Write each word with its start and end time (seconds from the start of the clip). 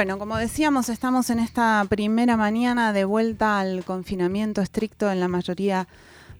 Bueno, 0.00 0.18
como 0.18 0.38
decíamos, 0.38 0.88
estamos 0.88 1.28
en 1.28 1.40
esta 1.40 1.84
primera 1.90 2.38
mañana 2.38 2.94
de 2.94 3.04
vuelta 3.04 3.60
al 3.60 3.84
confinamiento 3.84 4.62
estricto 4.62 5.12
en 5.12 5.20
la 5.20 5.28
mayoría 5.28 5.88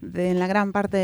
de 0.01 0.31
en 0.31 0.39
la 0.39 0.47
gran 0.47 0.71
parte 0.71 0.97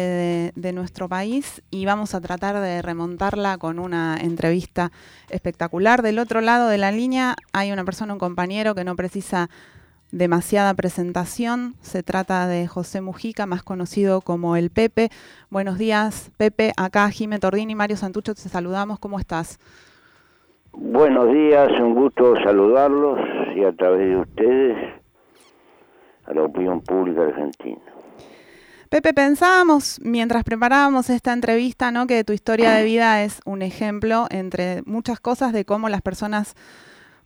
de, 0.55 0.73
nuestro 0.73 1.07
país 1.07 1.61
y 1.69 1.85
vamos 1.85 2.15
a 2.15 2.19
tratar 2.19 2.59
de 2.59 2.81
remontarla 2.81 3.59
con 3.59 3.77
una 3.77 4.17
entrevista 4.19 4.91
espectacular. 5.29 6.01
Del 6.01 6.17
otro 6.17 6.41
lado 6.41 6.67
de 6.67 6.79
la 6.79 6.91
línea 6.91 7.35
hay 7.53 7.71
una 7.71 7.85
persona, 7.85 8.13
un 8.13 8.17
compañero 8.17 8.73
que 8.73 8.83
no 8.83 8.95
precisa 8.95 9.51
demasiada 10.11 10.73
presentación. 10.73 11.75
Se 11.83 12.01
trata 12.01 12.47
de 12.47 12.65
José 12.65 13.01
Mujica, 13.01 13.45
más 13.45 13.61
conocido 13.61 14.21
como 14.21 14.55
el 14.55 14.71
Pepe. 14.71 15.11
Buenos 15.51 15.77
días, 15.77 16.31
Pepe. 16.37 16.73
Acá 16.75 17.07
Jimé 17.11 17.37
Tordini 17.37 17.73
y 17.73 17.75
Mario 17.75 17.97
Santucho 17.97 18.33
te 18.33 18.49
saludamos. 18.49 18.97
¿Cómo 18.97 19.19
estás? 19.19 19.59
Buenos 20.79 21.33
días, 21.33 21.71
un 21.81 21.95
gusto 21.95 22.35
saludarlos 22.43 23.19
y 23.55 23.63
a 23.63 23.71
través 23.75 24.09
de 24.09 24.17
ustedes 24.17 24.77
a 26.25 26.33
la 26.35 26.43
opinión 26.43 26.81
pública 26.81 27.23
argentina. 27.23 27.81
Pepe, 28.87 29.11
pensábamos 29.15 29.99
mientras 30.03 30.43
preparábamos 30.43 31.09
esta 31.09 31.33
entrevista, 31.33 31.91
¿no? 31.91 32.05
Que 32.05 32.23
tu 32.23 32.31
historia 32.31 32.73
de 32.73 32.83
vida 32.83 33.23
es 33.23 33.41
un 33.43 33.63
ejemplo 33.63 34.27
entre 34.29 34.83
muchas 34.85 35.19
cosas 35.19 35.51
de 35.51 35.65
cómo 35.65 35.89
las 35.89 36.03
personas 36.03 36.53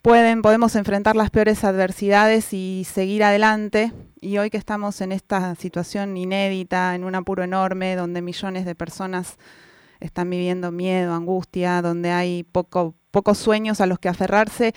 pueden, 0.02 0.42
podemos 0.42 0.78
enfrentar 0.78 1.18
las 1.18 1.30
peores 1.30 1.66
adversidades 1.66 2.54
y 2.54 2.86
seguir 2.86 3.22
adelante. 3.22 3.92
Y 4.22 4.38
hoy 4.38 4.50
que 4.50 4.58
estamos 4.58 5.02
en 5.02 5.12
esta 5.12 5.56
situación 5.56 6.16
inédita, 6.16 6.96
en 6.96 7.04
un 7.04 7.16
apuro 7.16 7.44
enorme, 7.44 7.98
donde 7.98 8.22
millones 8.22 8.64
de 8.64 8.76
personas 8.76 9.38
están 10.00 10.30
viviendo 10.30 10.72
miedo, 10.72 11.14
angustia, 11.14 11.82
donde 11.82 12.12
hay 12.12 12.44
poco, 12.44 12.96
pocos 13.12 13.38
sueños 13.38 13.82
a 13.82 13.86
los 13.86 14.00
que 14.00 14.10
aferrarse, 14.10 14.74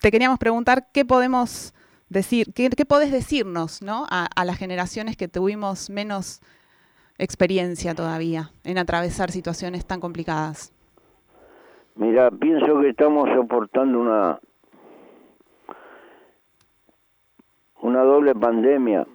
te 0.00 0.10
queríamos 0.10 0.38
preguntar 0.38 0.88
qué 0.92 1.04
podemos 1.04 1.74
decir, 2.08 2.52
qué, 2.54 2.70
qué 2.70 2.84
podés 2.84 3.12
decirnos 3.12 3.82
¿no? 3.82 4.06
a, 4.10 4.44
las 4.44 4.58
generaciones 4.58 5.16
que 5.16 5.28
tuvimos 5.28 5.90
menos 5.90 6.40
experiencia 7.18 7.94
todavía 7.94 8.50
en 8.64 8.78
atravesar 8.78 9.30
situaciones 9.30 9.86
tan 9.86 10.00
complicadas. 10.00 10.72
Mira, 11.94 12.30
pienso 12.30 12.80
que 12.80 12.90
estamos 12.90 13.28
soportando 13.34 14.00
una 14.00 14.40
una 17.82 18.02
doble 18.02 18.34
pandemia. 18.34 19.06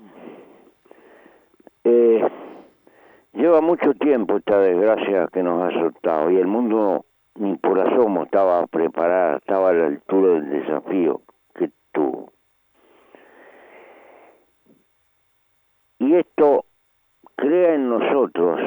Eh, 1.84 2.28
lleva 3.34 3.62
mucho 3.62 3.94
tiempo 3.94 4.38
esta 4.38 4.60
desgracia 4.60 5.28
que 5.32 5.44
nos 5.44 5.64
ha 5.64 5.80
soltado 5.80 6.32
y 6.32 6.38
el 6.38 6.48
mundo 6.48 7.06
ni 7.36 7.56
por 7.58 7.80
asomo 7.80 8.24
estaba 8.24 8.66
preparado, 8.68 9.38
estaba 9.38 9.70
a 9.70 9.74
la 9.74 9.88
altura 9.88 10.34
del 10.34 10.50
desafío 10.50 11.22
que 11.54 11.72
tuvo. 11.92 12.32
Y 16.00 16.16
esto 16.16 16.66
crea 17.36 17.76
en 17.76 17.90
nosotros 17.90 18.60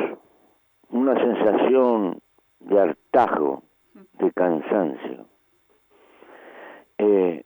una 0.90 1.14
sensación 1.14 2.20
de 2.60 2.80
hartazgo 2.80 3.62
de 4.18 4.32
cansancio 4.32 5.26
eh, 6.98 7.44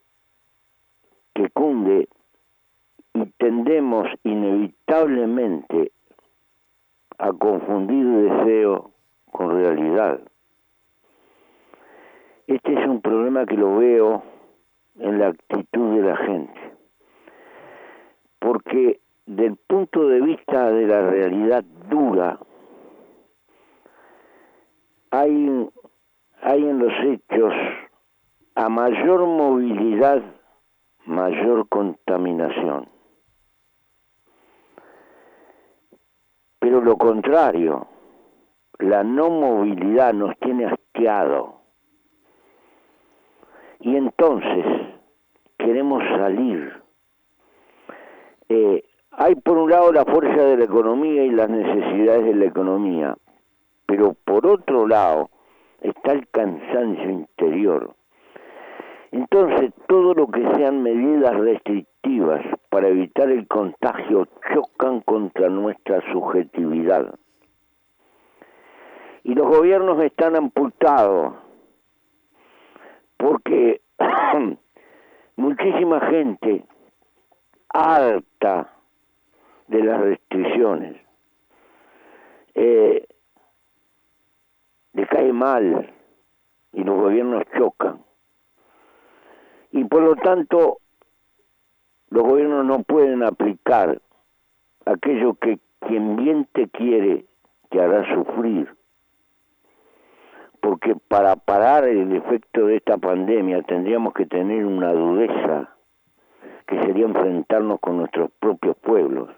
que 1.34 1.50
cunde 1.50 2.08
y 3.14 3.26
tendemos 3.38 4.08
inevitablemente 4.24 5.92
a 7.18 7.32
confundir 7.32 8.06
deseo 8.06 8.90
con 9.30 9.50
realidad. 9.50 10.20
Este 12.52 12.74
es 12.74 12.86
un 12.86 13.00
problema 13.00 13.46
que 13.46 13.56
lo 13.56 13.78
veo 13.78 14.22
en 14.98 15.18
la 15.18 15.28
actitud 15.28 15.96
de 15.96 16.02
la 16.02 16.16
gente, 16.18 16.74
porque 18.40 19.00
del 19.24 19.56
punto 19.56 20.06
de 20.06 20.20
vista 20.20 20.70
de 20.70 20.86
la 20.86 21.00
realidad 21.00 21.64
dura, 21.88 22.38
hay 25.10 25.70
hay 26.42 26.62
en 26.62 26.78
los 26.78 26.92
hechos 27.04 27.54
a 28.54 28.68
mayor 28.68 29.24
movilidad, 29.24 30.20
mayor 31.06 31.66
contaminación. 31.70 32.86
Pero 36.58 36.82
lo 36.82 36.98
contrario, 36.98 37.86
la 38.78 39.02
no 39.04 39.30
movilidad 39.30 40.12
nos 40.12 40.36
tiene 40.38 40.66
hastiado. 40.66 41.61
Y 43.82 43.96
entonces 43.96 44.64
queremos 45.58 46.02
salir. 46.16 46.72
Eh, 48.48 48.84
hay 49.10 49.34
por 49.34 49.58
un 49.58 49.70
lado 49.70 49.92
la 49.92 50.04
fuerza 50.04 50.40
de 50.44 50.56
la 50.56 50.64
economía 50.64 51.24
y 51.24 51.30
las 51.30 51.50
necesidades 51.50 52.24
de 52.24 52.34
la 52.34 52.44
economía, 52.44 53.16
pero 53.86 54.14
por 54.24 54.46
otro 54.46 54.86
lado, 54.86 55.30
está 55.80 56.12
el 56.12 56.28
cansancio 56.28 57.10
interior. 57.10 57.94
Entonces, 59.10 59.72
todo 59.88 60.14
lo 60.14 60.28
que 60.28 60.42
sean 60.54 60.82
medidas 60.82 61.36
restrictivas 61.36 62.40
para 62.70 62.86
evitar 62.88 63.30
el 63.30 63.48
contagio 63.48 64.28
chocan 64.54 65.00
contra 65.00 65.48
nuestra 65.48 66.00
subjetividad. 66.12 67.12
Y 69.24 69.34
los 69.34 69.48
gobiernos 69.48 70.00
están 70.02 70.36
amputados 70.36 71.34
porque 73.22 73.80
muchísima 75.36 76.00
gente 76.00 76.64
harta 77.68 78.72
de 79.68 79.84
las 79.84 80.00
restricciones 80.00 80.96
eh, 82.56 83.06
le 84.94 85.06
cae 85.06 85.32
mal 85.32 85.94
y 86.72 86.82
los 86.82 86.96
gobiernos 86.96 87.44
chocan. 87.56 88.02
Y 89.70 89.84
por 89.84 90.02
lo 90.02 90.16
tanto, 90.16 90.78
los 92.10 92.24
gobiernos 92.24 92.66
no 92.66 92.82
pueden 92.82 93.22
aplicar 93.22 94.02
aquello 94.84 95.34
que 95.34 95.60
quien 95.86 96.16
bien 96.16 96.48
te 96.52 96.68
quiere 96.68 97.24
te 97.70 97.80
hará 97.80 98.04
sufrir. 98.12 98.81
Porque 100.62 100.94
para 101.08 101.34
parar 101.34 101.88
el 101.88 102.14
efecto 102.14 102.66
de 102.66 102.76
esta 102.76 102.96
pandemia 102.96 103.62
tendríamos 103.62 104.14
que 104.14 104.26
tener 104.26 104.64
una 104.64 104.92
dureza 104.92 105.74
que 106.68 106.80
sería 106.82 107.04
enfrentarnos 107.04 107.80
con 107.80 107.96
nuestros 107.96 108.30
propios 108.38 108.76
pueblos. 108.76 109.28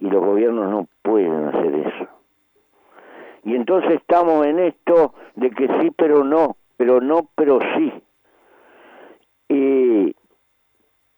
Y 0.00 0.10
los 0.10 0.24
gobiernos 0.24 0.68
no 0.68 0.88
pueden 1.02 1.44
hacer 1.46 1.72
eso. 1.72 2.08
Y 3.44 3.54
entonces 3.54 3.92
estamos 3.92 4.44
en 4.44 4.58
esto 4.58 5.14
de 5.36 5.50
que 5.50 5.68
sí, 5.80 5.92
pero 5.96 6.24
no, 6.24 6.56
pero 6.76 7.00
no, 7.00 7.30
pero 7.36 7.60
sí. 7.76 7.92
Y, 9.48 10.16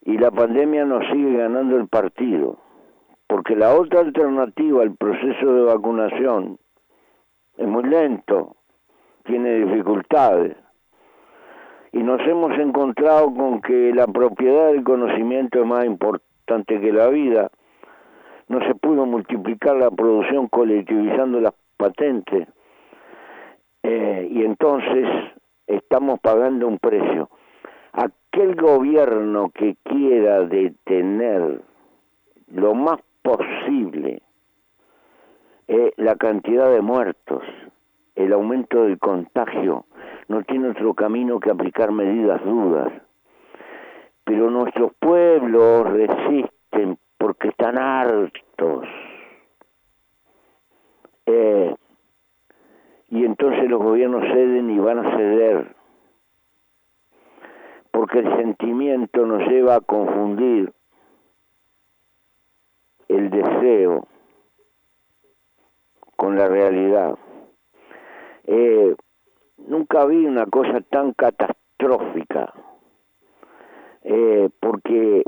y 0.02 0.18
la 0.18 0.30
pandemia 0.30 0.84
nos 0.84 1.06
sigue 1.06 1.38
ganando 1.38 1.78
el 1.78 1.88
partido, 1.88 2.58
porque 3.26 3.56
la 3.56 3.74
otra 3.74 4.00
alternativa 4.00 4.82
al 4.82 4.94
proceso 4.94 5.54
de 5.54 5.62
vacunación 5.62 6.58
es 7.60 7.68
muy 7.68 7.82
lento, 7.82 8.56
tiene 9.24 9.66
dificultades. 9.66 10.56
Y 11.92 11.98
nos 11.98 12.20
hemos 12.26 12.58
encontrado 12.58 13.34
con 13.34 13.60
que 13.60 13.92
la 13.94 14.06
propiedad 14.06 14.68
del 14.68 14.82
conocimiento 14.82 15.60
es 15.60 15.66
más 15.66 15.84
importante 15.84 16.80
que 16.80 16.90
la 16.90 17.08
vida. 17.08 17.50
No 18.48 18.60
se 18.66 18.74
pudo 18.76 19.04
multiplicar 19.04 19.76
la 19.76 19.90
producción 19.90 20.48
colectivizando 20.48 21.38
las 21.38 21.52
patentes. 21.76 22.48
Eh, 23.82 24.28
y 24.30 24.42
entonces 24.42 25.06
estamos 25.66 26.18
pagando 26.20 26.66
un 26.66 26.78
precio. 26.78 27.28
Aquel 27.92 28.54
gobierno 28.54 29.50
que 29.50 29.76
quiera 29.82 30.40
detener 30.44 31.60
lo 32.48 32.74
más 32.74 33.00
posible 33.20 34.22
eh, 35.72 35.92
la 35.98 36.16
cantidad 36.16 36.68
de 36.68 36.80
muertos, 36.80 37.44
el 38.16 38.32
aumento 38.32 38.82
del 38.82 38.98
contagio, 38.98 39.84
no 40.26 40.42
tiene 40.42 40.70
otro 40.70 40.94
camino 40.94 41.38
que 41.38 41.48
aplicar 41.48 41.92
medidas 41.92 42.44
duras. 42.44 42.92
Pero 44.24 44.50
nuestros 44.50 44.92
pueblos 44.98 45.88
resisten 45.88 46.98
porque 47.16 47.50
están 47.50 47.78
hartos. 47.78 48.84
Eh, 51.26 51.76
y 53.10 53.24
entonces 53.24 53.70
los 53.70 53.80
gobiernos 53.80 54.24
ceden 54.24 54.70
y 54.70 54.78
van 54.80 54.98
a 54.98 55.16
ceder. 55.16 55.76
Porque 57.92 58.18
el 58.18 58.36
sentimiento 58.38 59.24
nos 59.24 59.46
lleva 59.46 59.76
a 59.76 59.80
confundir 59.80 60.72
el 63.06 63.30
deseo 63.30 64.08
con 66.20 66.36
la 66.36 66.48
realidad. 66.48 67.16
Eh, 68.44 68.94
nunca 69.56 70.04
vi 70.04 70.26
una 70.26 70.44
cosa 70.44 70.82
tan 70.82 71.14
catastrófica, 71.14 72.52
eh, 74.02 74.50
porque 74.60 75.24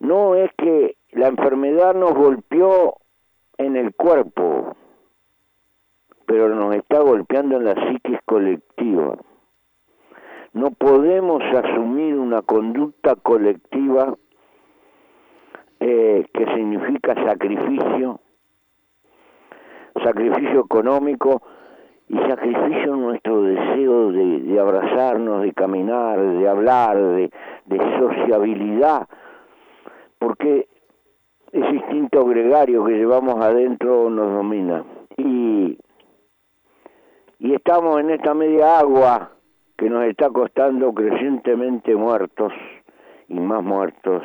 no 0.00 0.34
es 0.34 0.50
que 0.56 0.96
la 1.12 1.28
enfermedad 1.28 1.94
nos 1.94 2.14
golpeó 2.14 2.96
en 3.58 3.76
el 3.76 3.94
cuerpo, 3.94 4.74
pero 6.24 6.48
nos 6.48 6.74
está 6.74 7.00
golpeando 7.00 7.58
en 7.58 7.66
la 7.66 7.74
psiquis 7.74 8.18
colectiva. 8.24 9.18
No 10.54 10.70
podemos 10.70 11.42
asumir 11.54 12.14
una 12.14 12.40
conducta 12.40 13.14
colectiva 13.16 14.16
eh, 15.80 16.26
que 16.32 16.46
significa 16.54 17.14
sacrificio, 17.26 18.20
sacrificio 20.06 20.60
económico 20.60 21.42
y 22.08 22.16
sacrificio 22.18 22.94
nuestro 22.94 23.42
deseo 23.42 24.12
de, 24.12 24.60
abrazarnos, 24.60 25.42
de 25.42 25.52
caminar, 25.52 26.20
de 26.20 26.48
hablar, 26.48 26.96
de, 26.96 27.30
sociabilidad, 27.98 29.08
porque 30.18 30.68
ese 31.50 31.68
instinto 31.68 32.24
gregario 32.24 32.84
que 32.84 32.92
llevamos 32.92 33.36
adentro 33.44 34.08
nos 34.08 34.32
domina. 34.32 34.84
Y, 35.16 35.78
y 37.38 37.54
estamos 37.54 37.98
en 38.00 38.10
esta 38.10 38.34
media 38.34 38.78
agua 38.78 39.32
que 39.76 39.90
nos 39.90 40.04
está 40.04 40.30
costando 40.30 40.92
crecientemente 40.94 41.96
muertos 41.96 42.52
y 43.28 43.40
más 43.40 43.62
muertos 43.62 44.22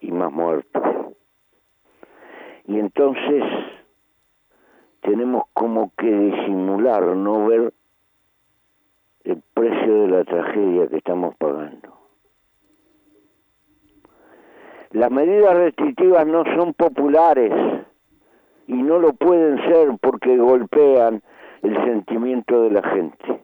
y 0.00 0.12
más 0.12 0.30
muertos. 0.32 0.82
Y 2.66 2.78
entonces 2.78 3.42
tenemos 5.00 5.44
como 5.52 5.92
que 5.96 6.10
disimular, 6.10 7.02
no 7.16 7.46
ver 7.46 7.72
el 9.24 9.42
precio 9.54 10.02
de 10.02 10.08
la 10.08 10.24
tragedia 10.24 10.88
que 10.88 10.96
estamos 10.96 11.34
pagando. 11.36 11.98
Las 14.92 15.10
medidas 15.10 15.54
restrictivas 15.54 16.26
no 16.26 16.44
son 16.56 16.72
populares 16.72 17.52
y 18.66 18.74
no 18.74 18.98
lo 18.98 19.12
pueden 19.12 19.58
ser 19.70 19.98
porque 20.00 20.36
golpean 20.38 21.22
el 21.62 21.74
sentimiento 21.84 22.62
de 22.62 22.70
la 22.70 22.82
gente. 22.82 23.42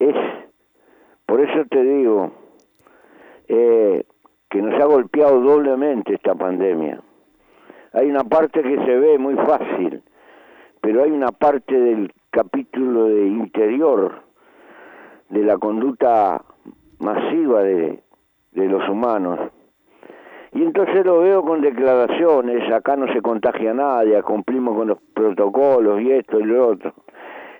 Es, 0.00 0.16
por 1.26 1.40
eso 1.40 1.64
te 1.70 1.82
digo, 1.82 2.32
eh, 3.48 4.04
que 4.50 4.62
nos 4.62 4.80
ha 4.80 4.86
golpeado 4.86 5.40
doblemente 5.40 6.14
esta 6.14 6.34
pandemia. 6.34 7.00
Hay 7.92 8.08
una 8.10 8.24
parte 8.24 8.62
que 8.62 8.76
se 8.84 8.96
ve 8.96 9.18
muy 9.18 9.34
fácil, 9.34 10.02
pero 10.80 11.02
hay 11.02 11.10
una 11.10 11.28
parte 11.28 11.78
del 11.78 12.12
capítulo 12.30 13.06
de 13.06 13.26
interior 13.26 14.22
de 15.28 15.42
la 15.42 15.56
conducta 15.58 16.44
masiva 16.98 17.62
de, 17.62 18.02
de 18.52 18.66
los 18.66 18.88
humanos. 18.88 19.40
Y 20.52 20.62
entonces 20.62 21.04
lo 21.04 21.20
veo 21.20 21.42
con 21.42 21.60
declaraciones, 21.60 22.72
acá 22.72 22.96
no 22.96 23.12
se 23.12 23.20
contagia 23.20 23.74
nadie, 23.74 24.22
cumplimos 24.22 24.76
con 24.76 24.88
los 24.88 24.98
protocolos 25.12 26.00
y 26.00 26.12
esto 26.12 26.38
y 26.38 26.44
lo 26.44 26.68
otro. 26.68 26.94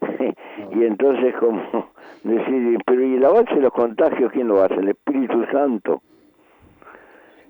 y 0.75 0.85
entonces 0.85 1.35
como 1.37 1.63
decir, 2.23 2.79
pero 2.87 3.05
¿y 3.05 3.15
el 3.15 3.25
avance 3.25 3.55
de 3.55 3.63
los 3.63 3.73
contagios 3.73 4.33
quién 4.33 4.49
lo 4.49 4.63
hace? 4.63 4.75
El 4.75 4.89
Espíritu 4.89 5.45
Santo. 5.53 6.03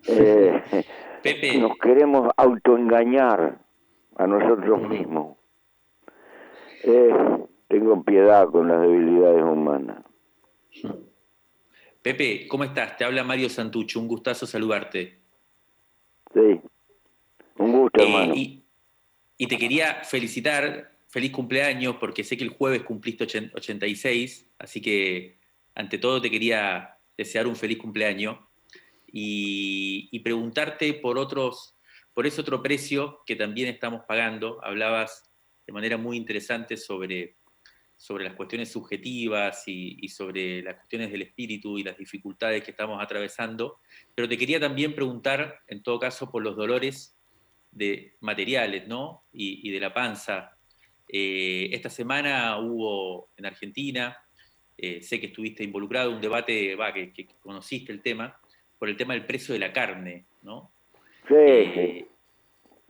Eh, 0.08 0.62
Nos 1.58 1.78
queremos 1.78 2.30
autoengañar 2.36 3.58
a 4.16 4.26
nosotros 4.26 4.82
mismos. 4.88 5.38
Eh, 6.82 7.14
tengo 7.68 8.02
piedad 8.04 8.46
con 8.50 8.68
las 8.68 8.82
debilidades 8.82 9.42
humanas. 9.42 10.04
Pepe, 12.02 12.46
¿cómo 12.46 12.64
estás? 12.64 12.98
Te 12.98 13.04
habla 13.06 13.24
Mario 13.24 13.48
Santucho, 13.48 14.00
un 14.00 14.08
gustazo 14.08 14.46
saludarte. 14.46 15.18
Sí, 16.34 16.60
un 17.56 17.72
gusto, 17.72 18.02
eh, 18.02 18.06
hermano. 18.06 18.34
y 18.34 19.46
te 19.46 19.56
quería 19.56 20.02
felicitar 20.04 20.93
feliz 21.14 21.30
cumpleaños, 21.30 21.94
porque 22.00 22.24
sé 22.24 22.36
que 22.36 22.42
el 22.42 22.50
jueves 22.50 22.82
cumpliste 22.82 23.22
86, 23.22 24.50
así 24.58 24.80
que 24.80 25.38
ante 25.76 25.96
todo 25.98 26.20
te 26.20 26.28
quería 26.28 26.98
desear 27.16 27.46
un 27.46 27.54
feliz 27.54 27.78
cumpleaños 27.78 28.36
y, 29.06 30.18
preguntarte 30.24 30.92
por 30.94 31.16
otros, 31.16 31.76
por 32.14 32.26
ese 32.26 32.40
otro 32.40 32.60
precio 32.60 33.22
que 33.24 33.36
también 33.36 33.68
estamos 33.68 34.02
pagando. 34.08 34.58
Hablabas 34.64 35.30
de 35.64 35.72
manera 35.72 35.96
muy 35.96 36.16
interesante 36.16 36.76
sobre, 36.76 37.36
sobre 37.94 38.24
las 38.24 38.34
cuestiones 38.34 38.72
subjetivas 38.72 39.68
y, 39.68 39.98
y, 40.00 40.08
sobre 40.08 40.62
las 40.62 40.74
cuestiones 40.74 41.12
del 41.12 41.22
espíritu 41.22 41.78
y 41.78 41.84
las 41.84 41.96
dificultades 41.96 42.64
que 42.64 42.72
estamos 42.72 43.00
atravesando, 43.00 43.78
pero 44.16 44.28
te 44.28 44.36
quería 44.36 44.58
también 44.58 44.96
preguntar, 44.96 45.60
en 45.68 45.80
todo 45.80 46.00
caso, 46.00 46.28
por 46.28 46.42
los 46.42 46.56
dolores 46.56 47.16
de 47.70 48.16
materiales, 48.18 48.88
¿no? 48.88 49.22
Y, 49.32 49.68
y 49.68 49.70
de 49.70 49.78
la 49.78 49.94
panza, 49.94 50.54
eh, 51.08 51.68
esta 51.72 51.90
semana 51.90 52.58
hubo 52.58 53.30
en 53.36 53.46
Argentina, 53.46 54.16
eh, 54.76 55.02
sé 55.02 55.20
que 55.20 55.26
estuviste 55.26 55.62
involucrado 55.62 56.10
en 56.10 56.16
un 56.16 56.22
debate, 56.22 56.74
va, 56.74 56.92
que, 56.92 57.28
conociste 57.40 57.92
el 57.92 58.02
tema, 58.02 58.38
por 58.78 58.88
el 58.88 58.96
tema 58.96 59.14
del 59.14 59.26
precio 59.26 59.52
de 59.52 59.60
la 59.60 59.72
carne, 59.72 60.24
¿no? 60.42 60.72
Sí, 61.28 61.34
eh, 61.34 62.06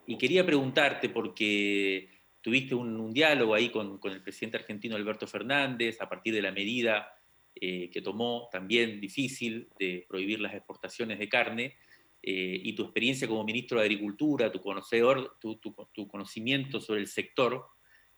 Y 0.07 0.17
quería 0.17 0.47
preguntarte, 0.47 1.09
porque 1.09 2.09
tuviste 2.41 2.75
un, 2.75 3.13
diálogo 3.13 3.55
ahí 3.55 3.71
con, 3.71 4.01
el 4.05 4.23
presidente 4.23 4.59
argentino 4.59 4.97
Alberto 4.97 5.27
Fernández 5.27 6.01
a 6.01 6.09
partir 6.09 6.35
de 6.35 6.43
la 6.43 6.53
medida 6.53 7.11
que 7.55 8.03
tomó, 8.03 8.49
también 8.51 9.01
difícil, 9.01 9.69
de 9.79 10.05
prohibir 10.09 10.41
las 10.41 10.55
exportaciones 10.55 11.21
de 11.21 11.29
carne, 11.29 11.77
y 12.21 12.73
tu 12.75 12.83
experiencia 12.83 13.29
como 13.29 13.45
ministro 13.45 13.79
de 13.79 13.85
Agricultura, 13.85 14.51
tu, 14.51 14.61
conocedor, 14.61 15.37
tu, 15.41 15.57
tu 15.57 16.09
conocimiento 16.09 16.81
sobre 16.81 17.01
el 17.01 17.07
sector, 17.07 17.65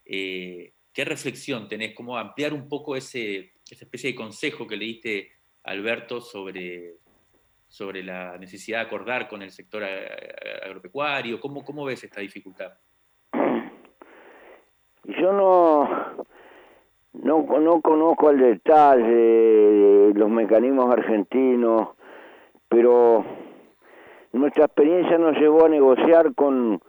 eh, 0.06 0.72
¿Qué 0.92 1.04
reflexión 1.04 1.68
tenés? 1.68 1.94
¿Cómo 1.94 2.16
ampliar 2.16 2.54
un 2.54 2.68
poco 2.68 2.96
ese, 2.96 3.52
esa 3.70 3.84
especie 3.84 4.10
de 4.10 4.16
consejo 4.16 4.66
que 4.66 4.76
le 4.76 4.86
diste 4.86 5.30
Alberto 5.64 6.20
sobre, 6.20 6.94
sobre 7.68 8.02
la 8.02 8.38
necesidad 8.38 8.78
de 8.78 8.86
acordar 8.86 9.28
con 9.28 9.42
el 9.42 9.50
sector 9.50 9.82
agropecuario. 10.64 11.40
¿Cómo, 11.40 11.64
cómo 11.64 11.84
ves 11.84 12.04
esta 12.04 12.20
dificultad? 12.20 12.72
Yo 15.04 15.32
no, 15.32 15.88
no, 17.12 17.60
no 17.60 17.80
conozco 17.80 18.30
el 18.30 18.38
detalle 18.38 20.12
los 20.14 20.30
mecanismos 20.30 20.92
argentinos, 20.92 21.90
pero 22.68 23.25
nuestra 24.32 24.64
experiencia 24.64 25.18
nos 25.18 25.36
llevó 25.36 25.66
a 25.66 25.68
negociar 25.68 26.34
con, 26.34 26.80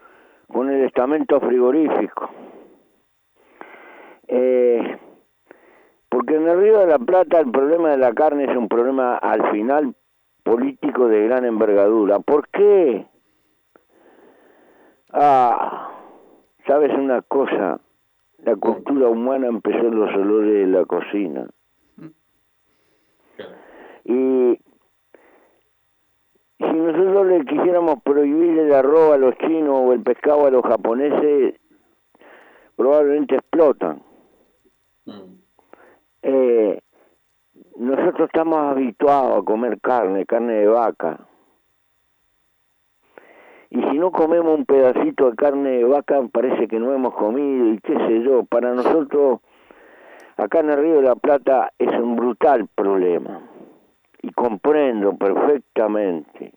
con 0.47 0.69
el 0.69 0.85
estamento 0.85 1.39
frigorífico. 1.39 2.29
Eh, 4.27 4.97
porque 6.09 6.35
en 6.35 6.47
el 6.47 6.59
Río 6.59 6.79
de 6.79 6.87
la 6.87 6.99
Plata 6.99 7.39
el 7.39 7.51
problema 7.51 7.91
de 7.91 7.97
la 7.97 8.13
carne 8.13 8.45
es 8.45 8.55
un 8.55 8.67
problema 8.67 9.17
al 9.17 9.51
final 9.51 9.95
político 10.43 11.07
de 11.07 11.27
gran 11.27 11.45
envergadura. 11.45 12.19
¿Por 12.19 12.47
qué? 12.49 13.05
Ah, 15.11 15.91
¿sabes 16.65 16.91
una 16.97 17.21
cosa? 17.21 17.79
La 18.43 18.55
cultura 18.55 19.09
humana 19.09 19.47
empezó 19.47 19.79
en 19.79 19.99
los 19.99 20.13
olores 20.15 20.53
de 20.53 20.67
la 20.67 20.85
cocina. 20.85 21.47
Y 24.05 24.57
si 26.59 26.73
nosotros 26.73 27.27
le 27.27 27.45
quisiéramos 27.45 28.01
prohibir 28.03 28.59
el 28.59 28.73
arroz 28.73 29.13
a 29.13 29.17
los 29.17 29.37
chinos 29.39 29.81
o 29.83 29.93
el 29.93 30.01
pescado 30.01 30.47
a 30.47 30.51
los 30.51 30.63
japoneses, 30.63 31.55
probablemente 32.77 33.35
explotan. 33.35 34.06
Eh, 36.21 36.79
nosotros 37.77 38.27
estamos 38.27 38.57
habituados 38.57 39.39
a 39.39 39.45
comer 39.45 39.79
carne, 39.79 40.25
carne 40.25 40.53
de 40.53 40.67
vaca. 40.67 41.19
Y 43.69 43.81
si 43.83 43.97
no 43.97 44.11
comemos 44.11 44.57
un 44.57 44.65
pedacito 44.65 45.29
de 45.29 45.35
carne 45.35 45.69
de 45.71 45.83
vaca, 45.83 46.21
parece 46.31 46.67
que 46.67 46.79
no 46.79 46.93
hemos 46.93 47.13
comido 47.13 47.73
y 47.73 47.79
qué 47.79 47.93
sé 47.93 48.23
yo. 48.23 48.43
Para 48.43 48.73
nosotros, 48.73 49.41
acá 50.37 50.61
en 50.61 50.69
el 50.69 50.77
Río 50.79 50.95
de 50.95 51.01
la 51.03 51.15
Plata, 51.15 51.71
es 51.77 51.91
un 51.99 52.15
brutal 52.15 52.67
problema. 52.73 53.41
Y 54.21 54.31
comprendo 54.31 55.15
perfectamente 55.15 56.53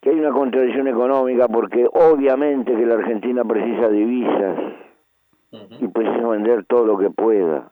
que 0.00 0.10
hay 0.10 0.18
una 0.18 0.32
contradicción 0.32 0.88
económica 0.88 1.46
porque 1.46 1.86
obviamente 1.92 2.74
que 2.74 2.86
la 2.86 2.94
Argentina 2.94 3.44
precisa 3.44 3.88
divisas 3.88 4.58
y 5.52 5.88
precisa 5.88 6.28
vender 6.28 6.64
todo 6.66 6.84
lo 6.86 6.98
que 6.98 7.10
pueda 7.10 7.70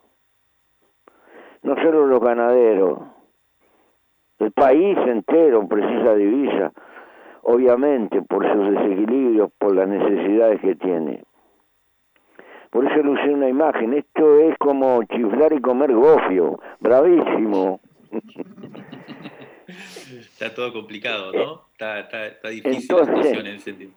no 1.62 1.74
solo 1.76 2.06
los 2.06 2.20
ganaderos, 2.20 3.00
el 4.38 4.52
país 4.52 4.96
entero 5.06 5.66
precisa 5.66 6.14
divisa, 6.14 6.72
obviamente 7.42 8.22
por 8.22 8.50
sus 8.50 8.70
desequilibrios, 8.70 9.50
por 9.58 9.74
las 9.74 9.88
necesidades 9.88 10.60
que 10.60 10.76
tiene. 10.76 11.24
Por 12.70 12.84
eso 12.84 13.02
le 13.02 13.10
usé 13.10 13.30
una 13.30 13.48
imagen, 13.48 13.94
esto 13.94 14.38
es 14.40 14.56
como 14.58 15.02
chiflar 15.04 15.52
y 15.54 15.60
comer 15.60 15.92
gofio, 15.92 16.60
bravísimo. 16.80 17.80
Está 19.66 20.54
todo 20.54 20.72
complicado, 20.72 21.32
¿no? 21.32 21.62
Está, 21.72 22.00
está, 22.00 22.48
difícil 22.48 22.96
la 22.96 23.04
situación 23.04 23.46
en 23.46 23.54
ese 23.56 23.64
sentido. 23.64 23.92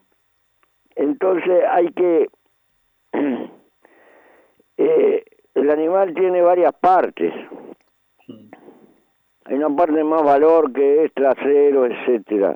Entonces 0.95 1.63
hay 1.69 1.87
que... 1.93 2.29
Eh, 4.83 5.23
el 5.53 5.69
animal 5.69 6.11
tiene 6.15 6.41
varias 6.41 6.73
partes. 6.73 7.31
Hay 9.45 9.55
una 9.55 9.69
parte 9.75 10.03
más 10.03 10.23
valor 10.23 10.73
que 10.73 11.03
es 11.03 11.13
trasero, 11.13 11.85
etcétera. 11.85 12.55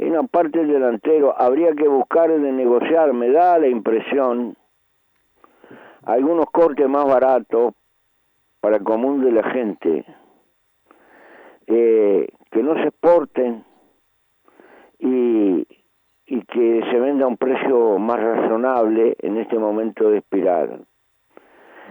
Hay 0.00 0.08
una 0.08 0.24
parte 0.24 0.64
delantero. 0.64 1.40
Habría 1.40 1.72
que 1.72 1.86
buscar 1.86 2.30
de 2.32 2.50
negociar, 2.50 3.12
me 3.12 3.30
da 3.30 3.60
la 3.60 3.68
impresión, 3.68 4.56
algunos 6.02 6.46
cortes 6.46 6.88
más 6.88 7.04
baratos 7.04 7.74
para 8.60 8.78
el 8.78 8.82
común 8.82 9.24
de 9.24 9.30
la 9.30 9.50
gente, 9.50 10.04
eh, 11.68 12.28
que 12.50 12.62
no 12.62 12.74
se 12.74 12.88
exporten 12.88 13.64
y, 14.98 15.64
y 16.32 16.40
que 16.42 16.82
se 16.90 16.98
venda 16.98 17.24
a 17.24 17.28
un 17.28 17.36
precio 17.36 17.98
más 17.98 18.18
razonable 18.20 19.16
en 19.20 19.36
este 19.36 19.58
momento 19.58 20.10
de 20.10 20.18
espiral 20.18 20.86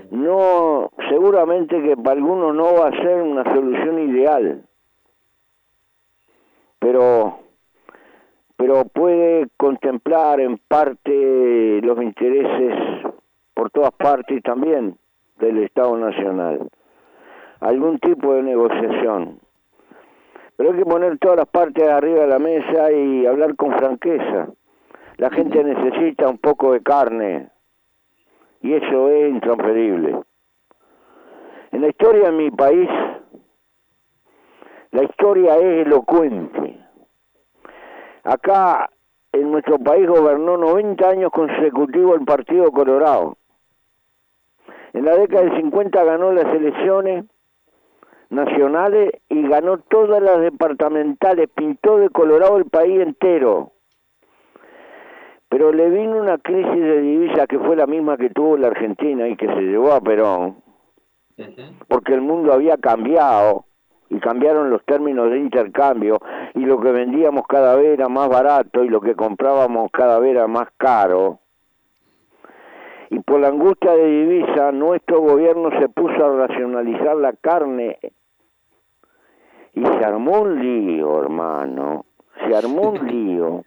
no, 0.10 0.92
seguramente 1.10 1.82
que 1.82 1.96
para 1.96 2.18
algunos 2.18 2.56
no 2.56 2.74
va 2.74 2.88
a 2.88 3.02
ser 3.02 3.22
una 3.22 3.44
solución 3.44 4.00
ideal, 4.00 4.64
pero, 6.80 7.40
pero 8.58 8.86
puede 8.86 9.48
contemplar 9.58 10.40
en 10.40 10.58
parte 10.58 11.82
los 11.82 12.02
intereses 12.02 13.14
por 13.54 13.70
todas 13.70 13.92
partes 13.92 14.42
también 14.44 14.98
del 15.40 15.60
Estado 15.64 15.98
Nacional, 15.98 16.68
algún 17.60 18.00
tipo 18.00 18.34
de 18.34 18.44
negociación. 18.44 19.40
Pero 20.62 20.74
hay 20.74 20.80
que 20.80 20.86
poner 20.86 21.18
todas 21.18 21.38
las 21.38 21.48
partes 21.48 21.90
arriba 21.90 22.22
de 22.22 22.28
la 22.28 22.38
mesa 22.38 22.92
y 22.92 23.26
hablar 23.26 23.56
con 23.56 23.72
franqueza. 23.72 24.50
La 25.18 25.32
gente 25.32 25.64
necesita 25.64 26.30
un 26.30 26.38
poco 26.38 26.74
de 26.74 26.84
carne, 26.84 27.50
y 28.62 28.74
eso 28.76 29.10
es 29.10 29.32
intransferible. 29.32 30.22
En 31.72 31.82
la 31.82 31.88
historia 31.88 32.30
de 32.30 32.32
mi 32.34 32.52
país, 32.52 32.88
la 34.92 35.04
historia 35.04 35.58
es 35.58 35.88
elocuente. 35.88 36.78
Acá 38.24 38.92
en 39.32 39.52
nuestro 39.52 39.80
país 39.80 40.08
gobernó 40.08 40.58
90 40.58 41.10
años 41.10 41.32
consecutivos 41.32 42.20
el 42.20 42.26
Partido 42.26 42.72
Colorado. 42.72 43.36
En 44.94 45.06
la 45.06 45.16
década 45.16 45.42
del 45.42 45.60
50 45.60 46.04
ganó 46.04 46.32
las 46.32 46.54
elecciones 46.54 47.26
nacionales 48.32 49.12
y 49.30 49.48
ganó 49.48 49.78
todas 49.78 50.22
las 50.22 50.40
departamentales, 50.40 51.50
pintó 51.54 51.98
de 51.98 52.10
Colorado 52.10 52.58
el 52.58 52.66
país 52.66 53.00
entero. 53.02 53.74
Pero 55.50 55.74
le 55.74 55.90
vino 55.90 56.18
una 56.18 56.38
crisis 56.38 56.82
de 56.82 57.02
divisa 57.02 57.46
que 57.46 57.60
fue 57.60 57.76
la 57.76 57.86
misma 57.86 58.18
que 58.18 58.30
tuvo 58.30 58.58
la 58.58 58.68
Argentina 58.68 59.28
y 59.28 59.36
que 59.36 59.48
se 59.48 59.62
llevó 59.62 59.92
a 59.92 60.00
Perón, 60.00 60.56
porque 61.90 62.14
el 62.14 62.22
mundo 62.22 62.54
había 62.54 62.78
cambiado 62.78 63.66
y 64.10 64.20
cambiaron 64.20 64.70
los 64.70 64.84
términos 64.86 65.30
de 65.30 65.38
intercambio 65.38 66.20
y 66.54 66.62
lo 66.62 66.80
que 66.80 66.92
vendíamos 66.92 67.46
cada 67.48 67.76
vez 67.76 67.98
era 68.00 68.08
más 68.08 68.30
barato 68.30 68.84
y 68.84 68.90
lo 68.90 69.02
que 69.02 69.16
comprábamos 69.16 69.92
cada 69.92 70.20
vez 70.20 70.32
era 70.32 70.48
más 70.48 70.70
caro. 70.78 71.40
Y 73.10 73.20
por 73.20 73.42
la 73.42 73.50
angustia 73.50 73.92
de 73.92 74.08
divisa, 74.08 74.72
nuestro 74.72 75.20
gobierno 75.20 75.70
se 75.82 75.90
puso 75.90 76.26
a 76.26 76.48
racionalizar 76.48 77.18
la 77.18 77.34
carne 77.34 78.00
y 79.74 79.84
se 79.84 80.06
armó 80.06 80.42
un 80.42 80.60
lío, 80.60 81.22
hermano, 81.22 82.06
se 82.46 82.56
armó 82.56 82.92
un 82.92 83.08
lío. 83.08 83.64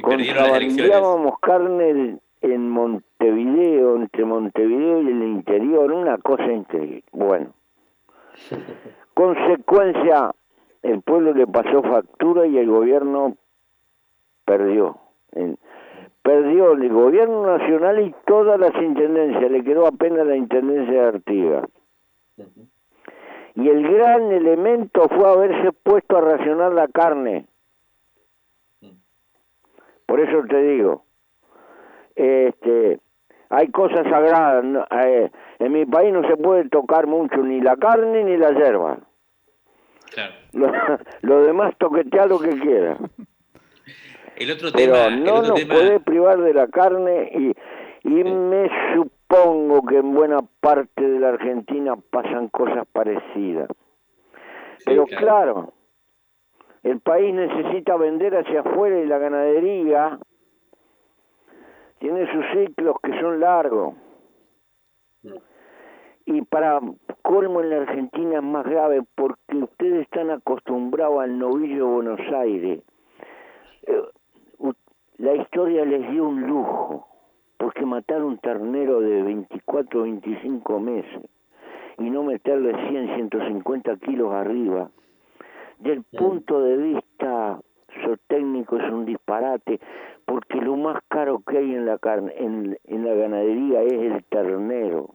Contrabandeábamos 0.00 1.38
carne 1.40 2.18
en 2.40 2.68
Montevideo, 2.70 3.96
entre 3.96 4.24
Montevideo 4.24 5.02
y 5.02 5.08
el 5.08 5.22
interior, 5.22 5.92
una 5.92 6.18
cosa 6.18 6.50
increíble. 6.50 7.04
Bueno, 7.12 7.52
consecuencia, 9.14 10.34
el 10.82 11.02
pueblo 11.02 11.34
le 11.34 11.46
pasó 11.46 11.82
factura 11.82 12.46
y 12.46 12.58
el 12.58 12.68
gobierno 12.68 13.36
perdió. 14.44 14.98
perdió 16.22 16.72
el 16.72 16.88
gobierno 16.88 17.46
nacional 17.46 18.00
y 18.00 18.14
todas 18.26 18.58
las 18.58 18.74
intendencias, 18.82 19.50
le 19.50 19.62
quedó 19.62 19.86
apenas 19.86 20.26
la 20.26 20.36
intendencia 20.36 20.92
de 20.92 21.08
Artigas. 21.08 21.68
Y 23.54 23.68
el 23.68 23.82
gran 23.82 24.32
elemento 24.32 25.08
fue 25.08 25.28
haberse 25.28 25.72
puesto 25.72 26.16
a 26.16 26.20
racionar 26.20 26.72
la 26.72 26.88
carne 26.88 27.46
por 30.12 30.20
eso 30.20 30.42
te 30.46 30.62
digo, 30.62 31.06
este, 32.14 33.00
hay 33.48 33.68
cosas 33.68 34.04
sagradas. 34.10 34.62
Eh, 35.06 35.30
en 35.58 35.72
mi 35.72 35.86
país 35.86 36.12
no 36.12 36.28
se 36.28 36.36
puede 36.36 36.68
tocar 36.68 37.06
mucho 37.06 37.38
ni 37.38 37.62
la 37.62 37.76
carne 37.76 38.22
ni 38.22 38.36
la 38.36 38.50
hierba. 38.50 38.98
Lo, 41.22 41.42
demás 41.44 41.74
toquetea 41.78 42.26
lo 42.26 42.38
que 42.40 42.50
quiera. 42.60 42.98
El 44.36 44.50
otro 44.50 44.68
Pero 44.74 45.10
no 45.12 45.40
nos 45.40 45.64
puede 45.64 45.98
privar 46.00 46.42
de 46.42 46.52
la 46.52 46.66
carne 46.66 47.30
y, 47.34 47.54
y 48.06 48.24
me 48.24 48.68
supongo 49.32 49.82
que 49.86 49.96
en 49.98 50.14
buena 50.14 50.40
parte 50.60 51.08
de 51.08 51.18
la 51.18 51.30
Argentina 51.30 51.96
pasan 52.10 52.48
cosas 52.48 52.86
parecidas. 52.92 53.68
Pero 54.84 55.04
claro 55.06 55.72
el 56.82 57.00
país 57.00 57.32
necesita 57.32 57.96
vender 57.96 58.36
hacia 58.36 58.60
afuera 58.60 58.98
y 58.98 59.06
la 59.06 59.18
ganadería 59.18 60.18
tiene 61.98 62.30
sus 62.32 62.44
ciclos 62.52 62.96
que 63.02 63.20
son 63.20 63.40
largos. 63.40 63.94
Y 66.24 66.42
para 66.42 66.80
colmo 67.22 67.60
en 67.60 67.70
la 67.70 67.76
Argentina 67.82 68.38
es 68.38 68.42
más 68.42 68.64
grave 68.64 69.02
porque 69.14 69.56
ustedes 69.56 70.02
están 70.02 70.30
acostumbrados 70.30 71.20
al 71.20 71.38
novillo 71.38 71.86
Buenos 71.86 72.20
Aires. 72.34 72.82
Eh, 73.86 74.02
la 75.18 75.34
historia 75.34 75.84
les 75.84 76.10
dio 76.10 76.24
un 76.26 76.42
lujo, 76.42 77.06
porque 77.62 77.86
matar 77.86 78.24
un 78.24 78.38
ternero 78.38 79.00
de 79.00 79.22
24 79.22 80.00
o 80.00 80.02
25 80.02 80.80
meses 80.80 81.22
y 81.96 82.10
no 82.10 82.24
meterle 82.24 82.72
100, 82.88 83.14
150 83.14 83.98
kilos 83.98 84.32
arriba, 84.34 84.90
del 85.78 86.02
punto 86.02 86.60
de 86.60 86.76
vista 86.76 87.60
técnico 88.26 88.78
es 88.78 88.92
un 88.92 89.04
disparate, 89.04 89.78
porque 90.24 90.60
lo 90.60 90.76
más 90.76 91.04
caro 91.06 91.40
que 91.46 91.58
hay 91.58 91.72
en 91.72 91.86
la 91.86 91.98
carne, 91.98 92.32
en, 92.36 92.76
en 92.82 93.06
la 93.06 93.14
ganadería 93.14 93.82
es 93.82 93.92
el 93.92 94.24
ternero. 94.24 95.10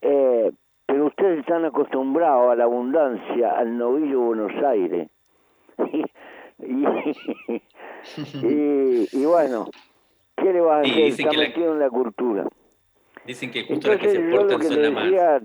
Eh, 0.00 0.50
pero 0.86 1.06
ustedes 1.06 1.38
están 1.38 1.64
acostumbrados 1.64 2.50
a 2.50 2.56
la 2.56 2.64
abundancia, 2.64 3.52
al 3.52 3.78
novillo 3.78 4.22
Buenos 4.22 4.52
Aires. 4.64 5.08
y, 8.42 9.24
bueno, 9.24 9.68
¿qué 10.36 10.52
le 10.52 10.60
va 10.60 10.78
a 10.78 10.80
hacer? 10.80 10.98
Está 10.98 11.32
metido 11.32 11.72
en 11.72 11.78
la 11.78 11.90
cultura. 11.90 12.48
Dicen 13.26 13.50
que 13.50 13.64
justo 13.64 13.88
las 13.88 13.98
que 13.98 14.10
se 14.10 14.20
portan 14.20 14.62
son 14.62 14.82
la 14.82 14.90
más. 14.90 15.42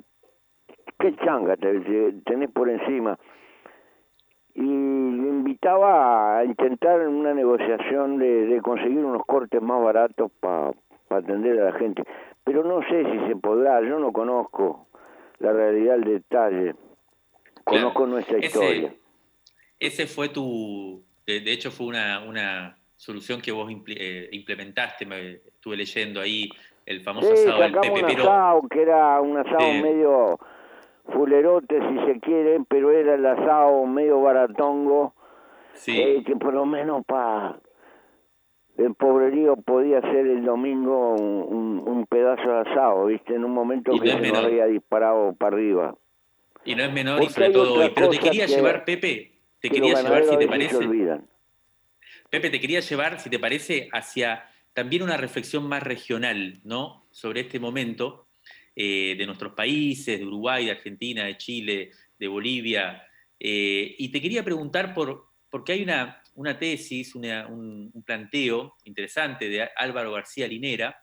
¿Qué 1.00 1.16
changa 1.18 1.56
tenés 1.58 2.50
por 2.52 2.70
encima? 2.70 3.20
y 4.58 4.62
lo 4.62 5.28
invitaba 5.28 6.40
a 6.40 6.44
intentar 6.44 7.08
una 7.08 7.32
negociación 7.32 8.18
de, 8.18 8.60
conseguir 8.64 9.06
unos 9.06 9.24
cortes 9.24 9.62
más 9.62 9.84
baratos 9.84 10.32
para 10.40 10.72
atender 11.12 11.62
a 11.62 11.66
la 11.66 11.74
gente. 11.74 12.04
Pero 12.44 12.64
no 12.64 12.82
sé 12.90 13.04
si 13.06 13.28
se 13.28 13.36
podrá, 13.36 13.80
yo 13.82 14.00
no 14.00 14.12
conozco 14.12 14.88
la 15.38 15.54
realidad 15.54 16.00
del 16.00 16.06
detalle, 16.06 16.76
conozco 17.64 18.08
nuestra 18.08 18.40
historia. 18.40 18.88
Ese 18.88 19.00
fue 20.08 20.30
tu, 20.30 21.04
de, 21.26 21.52
hecho 21.52 21.72
fue 21.72 21.88
una, 21.88 22.24
una 22.24 22.78
solución 22.96 23.42
que 23.42 23.52
vos 23.52 23.72
eh, 23.88 24.30
implementaste, 24.32 25.06
me 25.06 25.34
estuve 25.34 25.78
leyendo 25.78 26.20
ahí 26.20 26.50
el 26.86 27.02
famoso 27.02 27.32
asado 27.34 27.62
del 27.62 27.74
Pepe, 27.74 28.04
un 28.04 28.06
asado 28.06 28.62
que 28.70 28.82
era 28.82 29.22
un 29.22 29.38
asado 29.38 29.74
medio 29.74 30.40
fulerote 31.14 31.80
si 31.80 32.06
se 32.06 32.20
quieren, 32.20 32.66
pero 32.66 32.92
era 32.92 33.16
el 33.16 33.26
asado 33.26 33.86
medio 33.86 34.22
baratongo, 34.22 35.14
eh, 35.86 36.24
que 36.26 36.36
por 36.36 36.54
lo 36.54 36.66
menos 36.66 37.06
para 37.06 37.60
el 38.78 38.94
pobrerío 38.96 39.58
podía 39.58 40.02
ser 40.02 40.28
el 40.28 40.46
domingo 40.46 41.16
un, 41.16 42.06
pedazo 42.10 42.50
de 42.50 42.60
asado, 42.60 43.06
¿viste? 43.08 43.36
En 43.36 43.44
un 43.44 43.52
momento 43.52 43.92
que 43.92 44.08
se 44.08 44.32
nos 44.32 44.46
había 44.46 44.66
disparado 44.66 45.34
para 45.34 45.56
arriba. 45.56 45.96
Y 46.64 46.74
no 46.76 46.84
es 46.84 46.94
menor 46.94 47.22
y 47.22 47.28
sobre 47.28 47.50
todo 47.50 47.74
hoy. 47.74 47.92
Pero 47.94 48.10
te 48.10 48.20
quería 48.20 48.46
llevar, 48.46 48.86
Pepe, 48.86 49.37
te 49.60 49.70
quería 49.70 50.02
llevar, 50.02 50.24
si 50.24 50.38
te 50.38 50.48
parece. 50.48 50.78
Pepe, 52.30 52.50
te 52.50 52.60
quería 52.60 52.80
llevar, 52.80 53.20
si 53.20 53.30
te 53.30 53.40
parece, 53.40 53.90
hacia 53.92 54.50
también 54.74 55.02
una 55.02 55.18
reflexión 55.18 55.68
más 55.68 55.82
regional, 55.82 56.60
¿no? 56.64 57.08
Sobre 57.12 57.42
este 57.42 57.60
momento 57.60 58.28
eh, 58.76 59.16
de 59.18 59.26
nuestros 59.26 59.54
países, 59.54 60.20
de 60.20 60.26
Uruguay, 60.26 60.66
de 60.66 60.72
Argentina, 60.72 61.26
de 61.26 61.38
Chile, 61.38 61.92
de 62.20 62.28
Bolivia. 62.28 63.04
Eh, 63.40 63.96
y 63.98 64.10
te 64.10 64.22
quería 64.22 64.44
preguntar 64.44 64.94
por, 64.94 65.30
porque 65.50 65.72
hay 65.72 65.84
una, 65.84 66.22
una 66.36 66.60
tesis, 66.60 67.16
un, 67.16 67.92
planteo 68.06 68.76
interesante 68.84 69.50
de 69.50 69.68
Álvaro 69.76 70.12
García 70.12 70.48
Linera, 70.48 71.02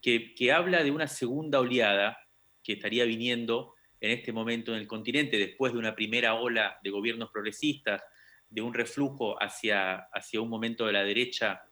que, 0.00 0.34
que 0.34 0.52
habla 0.52 0.84
de 0.84 0.92
una 0.92 1.08
segunda 1.08 1.58
oleada 1.58 2.16
que 2.62 2.74
estaría 2.74 3.04
viniendo 3.04 3.74
en 4.00 4.10
este 4.10 4.32
momento 4.32 4.72
en 4.72 4.80
el 4.80 4.86
continente, 4.86 5.36
después 5.38 5.72
de 5.72 5.78
una 5.78 5.94
primera 5.94 6.34
ola 6.34 6.78
de 6.82 6.90
gobiernos 6.90 7.30
progresistas, 7.30 8.02
de 8.50 8.62
un 8.62 8.72
reflujo 8.72 9.40
hacia, 9.42 9.96
hacia 10.12 10.40
un 10.40 10.48
momento 10.48 10.86
de 10.86 10.92
la 10.92 11.04
derecha 11.04 11.62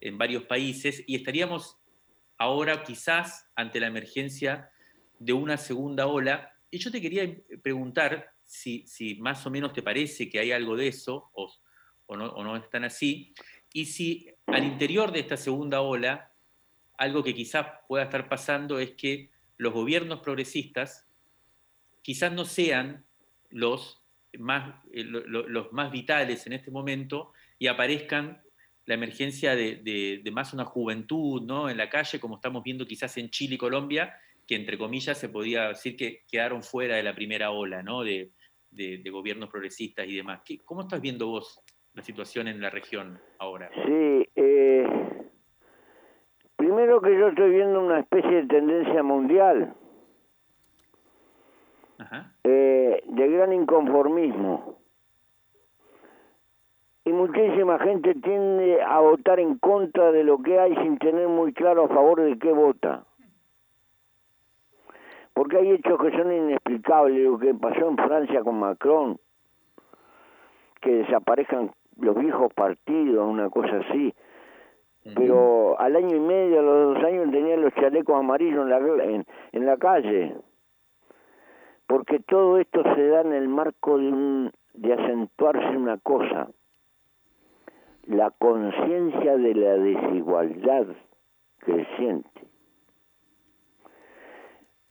en 0.00 0.18
varios 0.18 0.44
países, 0.44 1.02
y 1.06 1.16
estaríamos 1.16 1.78
ahora 2.38 2.82
quizás 2.82 3.50
ante 3.54 3.80
la 3.80 3.86
emergencia 3.86 4.70
de 5.18 5.32
una 5.32 5.56
segunda 5.56 6.06
ola. 6.06 6.52
Y 6.70 6.78
yo 6.78 6.90
te 6.90 7.00
quería 7.00 7.26
preguntar 7.62 8.32
si, 8.44 8.86
si 8.86 9.14
más 9.16 9.46
o 9.46 9.50
menos 9.50 9.72
te 9.72 9.82
parece 9.82 10.28
que 10.28 10.38
hay 10.38 10.52
algo 10.52 10.76
de 10.76 10.88
eso 10.88 11.30
o, 11.32 11.50
o, 12.06 12.16
no, 12.16 12.26
o 12.26 12.44
no 12.44 12.56
es 12.56 12.68
tan 12.68 12.84
así, 12.84 13.32
y 13.72 13.86
si 13.86 14.28
al 14.46 14.64
interior 14.64 15.12
de 15.12 15.20
esta 15.20 15.36
segunda 15.36 15.80
ola, 15.80 16.32
algo 16.98 17.22
que 17.22 17.34
quizás 17.34 17.66
pueda 17.88 18.04
estar 18.04 18.28
pasando 18.28 18.78
es 18.78 18.92
que 18.92 19.30
los 19.58 19.72
gobiernos 19.72 20.20
progresistas 20.20 21.05
quizás 22.06 22.32
no 22.32 22.44
sean 22.44 23.04
los 23.50 24.00
más, 24.38 24.76
eh, 24.92 25.02
los 25.02 25.72
más 25.72 25.90
vitales 25.90 26.46
en 26.46 26.52
este 26.52 26.70
momento 26.70 27.32
y 27.58 27.66
aparezcan 27.66 28.40
la 28.84 28.94
emergencia 28.94 29.56
de, 29.56 29.80
de, 29.82 30.20
de, 30.22 30.30
más 30.30 30.54
una 30.54 30.64
juventud 30.64 31.42
¿no? 31.42 31.68
en 31.68 31.76
la 31.76 31.90
calle, 31.90 32.20
como 32.20 32.36
estamos 32.36 32.62
viendo 32.62 32.86
quizás 32.86 33.16
en 33.16 33.28
Chile 33.30 33.56
y 33.56 33.58
Colombia, 33.58 34.14
que 34.46 34.54
entre 34.54 34.78
comillas 34.78 35.18
se 35.18 35.30
podía 35.30 35.70
decir 35.70 35.96
que 35.96 36.22
quedaron 36.30 36.62
fuera 36.62 36.94
de 36.94 37.02
la 37.02 37.12
primera 37.12 37.50
ola 37.50 37.82
¿no? 37.82 38.04
de, 38.04 38.30
gobiernos 39.10 39.50
progresistas 39.50 40.06
y 40.06 40.14
demás. 40.14 40.42
¿Cómo 40.64 40.82
estás 40.82 41.00
viendo 41.00 41.26
vos 41.26 41.60
la 41.92 42.04
situación 42.04 42.46
en 42.46 42.60
la 42.60 42.70
región 42.70 43.18
ahora? 43.40 43.68
Sí, 43.84 44.28
eh, 44.36 44.86
primero 46.54 47.00
que 47.00 47.18
yo 47.18 47.30
estoy 47.30 47.50
viendo 47.50 47.80
una 47.80 47.98
especie 47.98 48.42
de 48.42 48.46
tendencia 48.46 49.02
mundial 49.02 49.74
eh, 52.44 53.02
de 53.06 53.28
gran 53.28 53.52
inconformismo. 53.52 54.76
Y 57.04 57.12
muchísima 57.12 57.78
gente 57.78 58.14
tiende 58.14 58.82
a 58.82 58.98
votar 59.00 59.38
en 59.38 59.58
contra 59.58 60.10
de 60.10 60.24
lo 60.24 60.38
que 60.42 60.58
hay 60.58 60.74
sin 60.76 60.98
tener 60.98 61.28
muy 61.28 61.52
claro 61.52 61.84
a 61.84 61.88
favor 61.88 62.20
de 62.20 62.36
qué 62.38 62.52
vota 62.52 63.04
porque 65.36 65.58
hay 65.58 65.70
hechos 65.72 66.00
que 66.00 66.10
son 66.12 66.32
inexplicables, 66.32 67.22
lo 67.22 67.38
que 67.38 67.52
pasó 67.52 67.90
en 67.90 67.98
Francia 67.98 68.40
con 68.42 68.58
Macron, 68.58 69.18
que 70.80 70.90
desaparezcan 70.94 71.72
los 72.00 72.16
viejos 72.16 72.50
partidos, 72.54 73.28
una 73.28 73.50
cosa 73.50 73.82
así. 73.86 74.14
Pero 75.14 75.78
al 75.78 75.94
año 75.94 76.16
y 76.16 76.20
medio, 76.20 76.60
a 76.60 76.62
los 76.62 76.94
dos 76.94 77.04
años, 77.04 77.30
tenían 77.30 77.60
los 77.60 77.74
chalecos 77.74 78.18
amarillos 78.18 78.62
en 78.62 78.70
la, 78.70 79.24
en, 79.52 79.66
la 79.66 79.76
calle. 79.76 80.34
Porque 81.86 82.20
todo 82.20 82.58
esto 82.58 82.82
se 82.94 83.08
da 83.08 83.20
en 83.20 83.32
el 83.32 83.48
marco 83.48 83.98
de, 83.98 84.08
un, 84.08 84.52
de 84.74 84.92
acentuarse 84.92 85.76
una 85.76 85.98
cosa, 85.98 86.48
la 88.06 88.30
conciencia 88.30 89.36
de 89.36 89.54
la 89.54 89.72
desigualdad 89.74 90.86
creciente. 91.58 92.46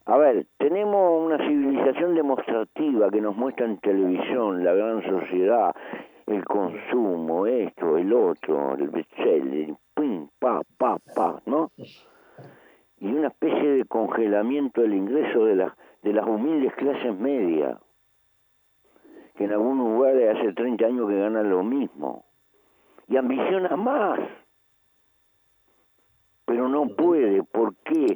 A 0.05 0.17
ver, 0.17 0.45
tenemos 0.57 1.25
una 1.25 1.37
civilización 1.39 2.13
demostrativa 2.13 3.09
que 3.09 3.21
nos 3.21 3.35
muestra 3.35 3.65
en 3.65 3.79
televisión, 3.79 4.63
la 4.63 4.73
gran 4.73 5.01
sociedad, 5.03 5.75
el 6.27 6.45
consumo, 6.45 7.47
esto, 7.47 7.97
el 7.97 8.13
otro, 8.13 8.75
el 8.75 8.89
bestseller, 8.89 9.73
pim, 9.95 10.27
pa, 10.37 10.61
pa, 10.77 10.99
pa, 11.15 11.41
¿no? 11.47 11.71
Y 12.99 13.07
una 13.07 13.29
especie 13.29 13.69
de 13.71 13.85
congelamiento 13.85 14.81
del 14.81 14.93
ingreso 14.93 15.45
de, 15.45 15.55
las 15.55 15.73
de 16.05 16.13
las 16.13 16.27
humildes 16.27 16.71
clases 16.75 17.17
medias, 17.17 17.79
que 19.35 19.45
en 19.45 19.51
algunos 19.53 19.87
lugares 19.87 20.37
hace 20.37 20.53
30 20.53 20.85
años 20.85 21.09
que 21.09 21.17
ganan 21.17 21.49
lo 21.49 21.63
mismo, 21.63 22.25
y 23.07 23.17
ambiciona 23.17 23.75
más, 23.75 24.19
pero 26.45 26.69
no 26.69 26.89
puede, 26.89 27.41
¿por 27.41 27.75
qué? 27.77 28.15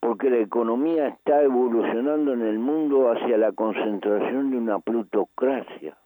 porque 0.00 0.30
la 0.30 0.38
economía 0.38 1.06
está 1.06 1.42
evolucionando 1.42 2.32
en 2.32 2.42
el 2.42 2.58
mundo 2.58 3.12
hacia 3.12 3.38
la 3.38 3.52
concentración 3.52 4.50
de 4.50 4.56
una 4.56 4.80
plutocracia. 4.80 5.96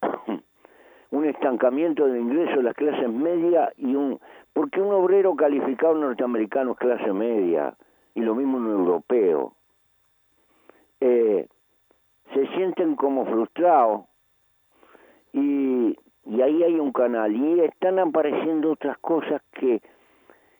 un 1.10 1.24
estancamiento 1.24 2.06
de 2.06 2.20
ingresos 2.20 2.58
de 2.58 2.62
las 2.62 2.76
clases 2.76 3.10
medias 3.10 3.72
y 3.76 3.96
un... 3.96 4.20
Porque 4.52 4.80
un 4.80 4.94
obrero 4.94 5.34
calificado 5.34 5.96
norteamericano 5.96 6.72
es 6.72 6.78
clase 6.78 7.12
media 7.12 7.74
y 8.14 8.20
lo 8.20 8.34
mismo 8.34 8.58
un 8.58 8.70
europeo. 8.70 9.54
Eh, 11.00 11.48
se 12.34 12.46
sienten 12.54 12.96
como 12.96 13.26
frustrados 13.26 14.04
y, 15.32 15.96
y 16.24 16.40
ahí 16.40 16.62
hay 16.62 16.78
un 16.78 16.92
canal 16.92 17.34
y 17.34 17.60
están 17.60 17.98
apareciendo 17.98 18.72
otras 18.72 18.98
cosas 18.98 19.42
que 19.52 19.82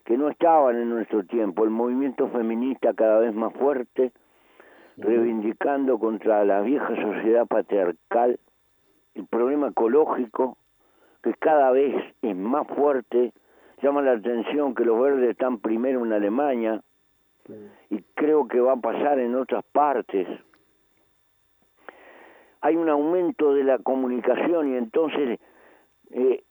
que 0.04 0.16
no 0.16 0.28
estaban 0.28 0.76
en 0.76 0.90
nuestro 0.90 1.24
tiempo, 1.24 1.64
el 1.64 1.70
movimiento 1.70 2.28
feminista 2.28 2.92
cada 2.94 3.18
vez 3.20 3.34
más 3.34 3.52
fuerte, 3.54 4.12
reivindicando 4.96 5.98
contra 5.98 6.44
la 6.44 6.60
vieja 6.60 6.88
sociedad 7.00 7.46
patriarcal, 7.46 8.38
el 9.14 9.26
problema 9.26 9.68
ecológico, 9.68 10.56
que 11.22 11.34
cada 11.34 11.70
vez 11.70 11.94
es 12.20 12.36
más 12.36 12.66
fuerte, 12.68 13.32
llama 13.80 14.02
la 14.02 14.12
atención 14.12 14.74
que 14.74 14.84
los 14.84 15.00
verdes 15.00 15.30
están 15.30 15.58
primero 15.58 16.04
en 16.04 16.12
Alemania, 16.12 16.82
y 17.90 18.02
creo 18.14 18.46
que 18.48 18.60
va 18.60 18.74
a 18.74 18.80
pasar 18.80 19.18
en 19.18 19.34
otras 19.34 19.64
partes. 19.72 20.26
Hay 22.60 22.76
un 22.76 22.88
aumento 22.88 23.54
de 23.54 23.64
la 23.64 23.78
comunicación 23.78 24.72
y 24.72 24.76
entonces 24.76 25.40
eh, 26.10 26.44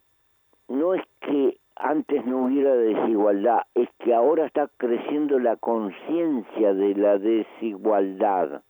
no 0.67 0.93
es 0.93 1.01
que 1.21 1.57
antes 1.75 2.25
no 2.25 2.45
hubiera 2.45 2.75
desigualdad, 2.75 3.61
es 3.73 3.89
que 3.99 4.13
ahora 4.13 4.45
está 4.45 4.69
creciendo 4.77 5.39
la 5.39 5.55
conciencia 5.55 6.73
de 6.73 6.95
la 6.95 7.17
desigualdad. 7.17 8.61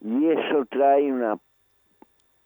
Y 0.00 0.26
eso 0.26 0.66
trae 0.66 1.10
una... 1.10 1.38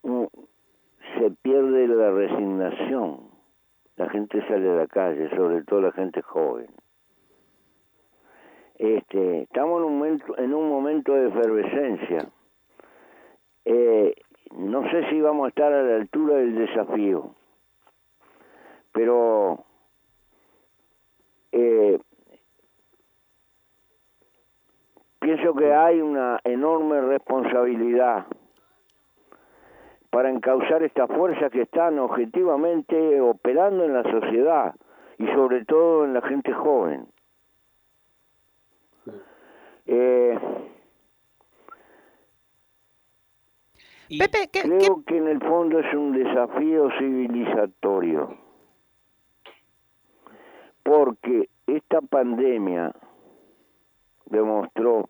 se 0.02 1.30
pierde 1.42 1.88
la 1.88 2.10
resignación. 2.12 3.30
La 3.96 4.08
gente 4.08 4.46
sale 4.46 4.70
a 4.70 4.76
la 4.76 4.86
calle, 4.86 5.28
sobre 5.36 5.62
todo 5.64 5.80
la 5.80 5.92
gente 5.92 6.22
joven. 6.22 6.68
Este, 8.80 9.42
estamos 9.42 9.78
en 9.78 9.84
un 9.84 9.98
momento, 9.98 10.38
en 10.38 10.54
un 10.54 10.70
momento 10.70 11.12
de 11.12 11.28
efervescencia. 11.28 12.26
Eh, 13.66 14.14
no 14.56 14.90
sé 14.90 15.06
si 15.10 15.20
vamos 15.20 15.44
a 15.44 15.48
estar 15.50 15.70
a 15.70 15.82
la 15.82 15.96
altura 15.96 16.36
del 16.36 16.54
desafío, 16.54 17.34
pero 18.90 19.66
eh, 21.52 22.00
pienso 25.18 25.54
que 25.54 25.74
hay 25.74 26.00
una 26.00 26.40
enorme 26.44 27.02
responsabilidad 27.02 28.28
para 30.08 30.30
encauzar 30.30 30.82
estas 30.84 31.10
fuerzas 31.10 31.52
que 31.52 31.62
están 31.62 31.98
objetivamente 31.98 33.20
operando 33.20 33.84
en 33.84 33.92
la 33.92 34.04
sociedad 34.04 34.74
y 35.18 35.26
sobre 35.34 35.66
todo 35.66 36.06
en 36.06 36.14
la 36.14 36.22
gente 36.22 36.54
joven. 36.54 37.06
Eh, 39.92 40.38
Pepe, 44.08 44.48
creo 44.52 45.02
que 45.04 45.16
en 45.16 45.26
el 45.26 45.40
fondo 45.40 45.80
es 45.80 45.92
un 45.92 46.12
desafío 46.12 46.88
civilizatorio, 46.96 48.38
porque 50.84 51.48
esta 51.66 52.00
pandemia 52.02 52.94
demostró 54.26 55.08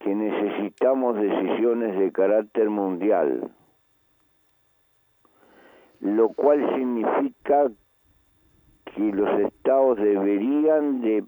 que 0.00 0.12
necesitamos 0.16 1.14
decisiones 1.14 1.96
de 1.96 2.10
carácter 2.10 2.70
mundial, 2.70 3.52
lo 6.00 6.28
cual 6.30 6.74
significa 6.74 7.70
que 8.96 9.12
los 9.12 9.30
estados 9.38 9.96
deberían 9.98 11.00
de 11.02 11.24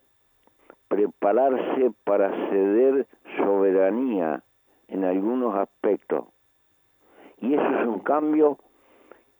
prepararse 0.94 1.90
para 2.04 2.30
ceder 2.50 3.08
soberanía 3.36 4.44
en 4.86 5.04
algunos 5.04 5.56
aspectos. 5.56 6.26
Y 7.40 7.54
eso 7.54 7.68
es 7.80 7.86
un 7.88 7.98
cambio 7.98 8.58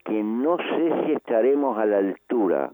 que 0.04 0.20
no 0.20 0.56
sé 0.56 1.06
si 1.06 1.12
estaremos 1.12 1.78
a 1.78 1.86
la 1.86 1.98
altura, 1.98 2.72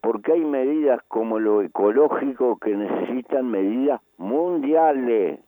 porque 0.00 0.32
hay 0.32 0.44
medidas 0.46 1.02
como 1.08 1.38
lo 1.38 1.60
ecológico 1.60 2.56
que 2.56 2.74
necesitan 2.74 3.50
medidas 3.50 4.00
mundiales, 4.16 5.38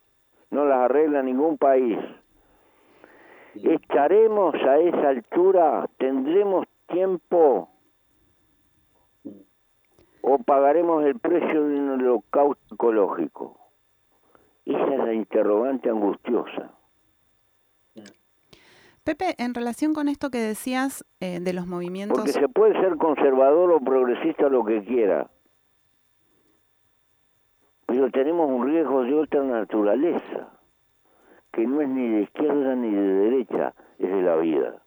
no 0.51 0.67
las 0.67 0.79
arregla 0.81 1.23
ningún 1.23 1.57
país. 1.57 1.99
¿Estaremos 3.55 4.55
a 4.55 4.79
esa 4.79 5.09
altura? 5.09 5.89
¿Tendremos 5.97 6.67
tiempo? 6.87 7.71
¿O 10.23 10.39
pagaremos 10.39 11.05
el 11.05 11.19
precio 11.19 11.65
de 11.65 11.79
un 11.79 11.91
holocausto 11.91 12.75
ecológico? 12.75 13.59
Esa 14.65 14.95
es 14.95 14.99
la 14.99 15.15
interrogante 15.15 15.89
angustiosa. 15.89 16.73
Pepe, 19.05 19.35
en 19.39 19.55
relación 19.55 19.95
con 19.95 20.09
esto 20.09 20.31
que 20.31 20.39
decías 20.39 21.03
eh, 21.21 21.41
de 21.41 21.53
los 21.55 21.67
movimientos... 21.67 22.19
Porque 22.19 22.33
se 22.33 22.49
puede 22.49 22.79
ser 22.79 22.97
conservador 22.99 23.73
o 23.73 23.81
progresista 23.81 24.51
lo 24.51 24.67
que 24.67 24.85
quiera, 24.85 25.31
pero 27.87 28.11
tenemos 28.11 28.51
un 28.51 28.67
riesgo 28.67 29.03
de 29.05 29.15
otra 29.15 29.43
naturaleza, 29.43 30.51
que 31.51 31.67
no 31.67 31.81
es 31.81 31.89
ni 31.89 32.07
de 32.07 32.21
izquierda 32.25 32.75
ni 32.75 32.91
de 32.95 33.15
derecha, 33.15 33.75
es 33.99 34.11
de 34.11 34.23
la 34.23 34.37
vida. 34.37 34.83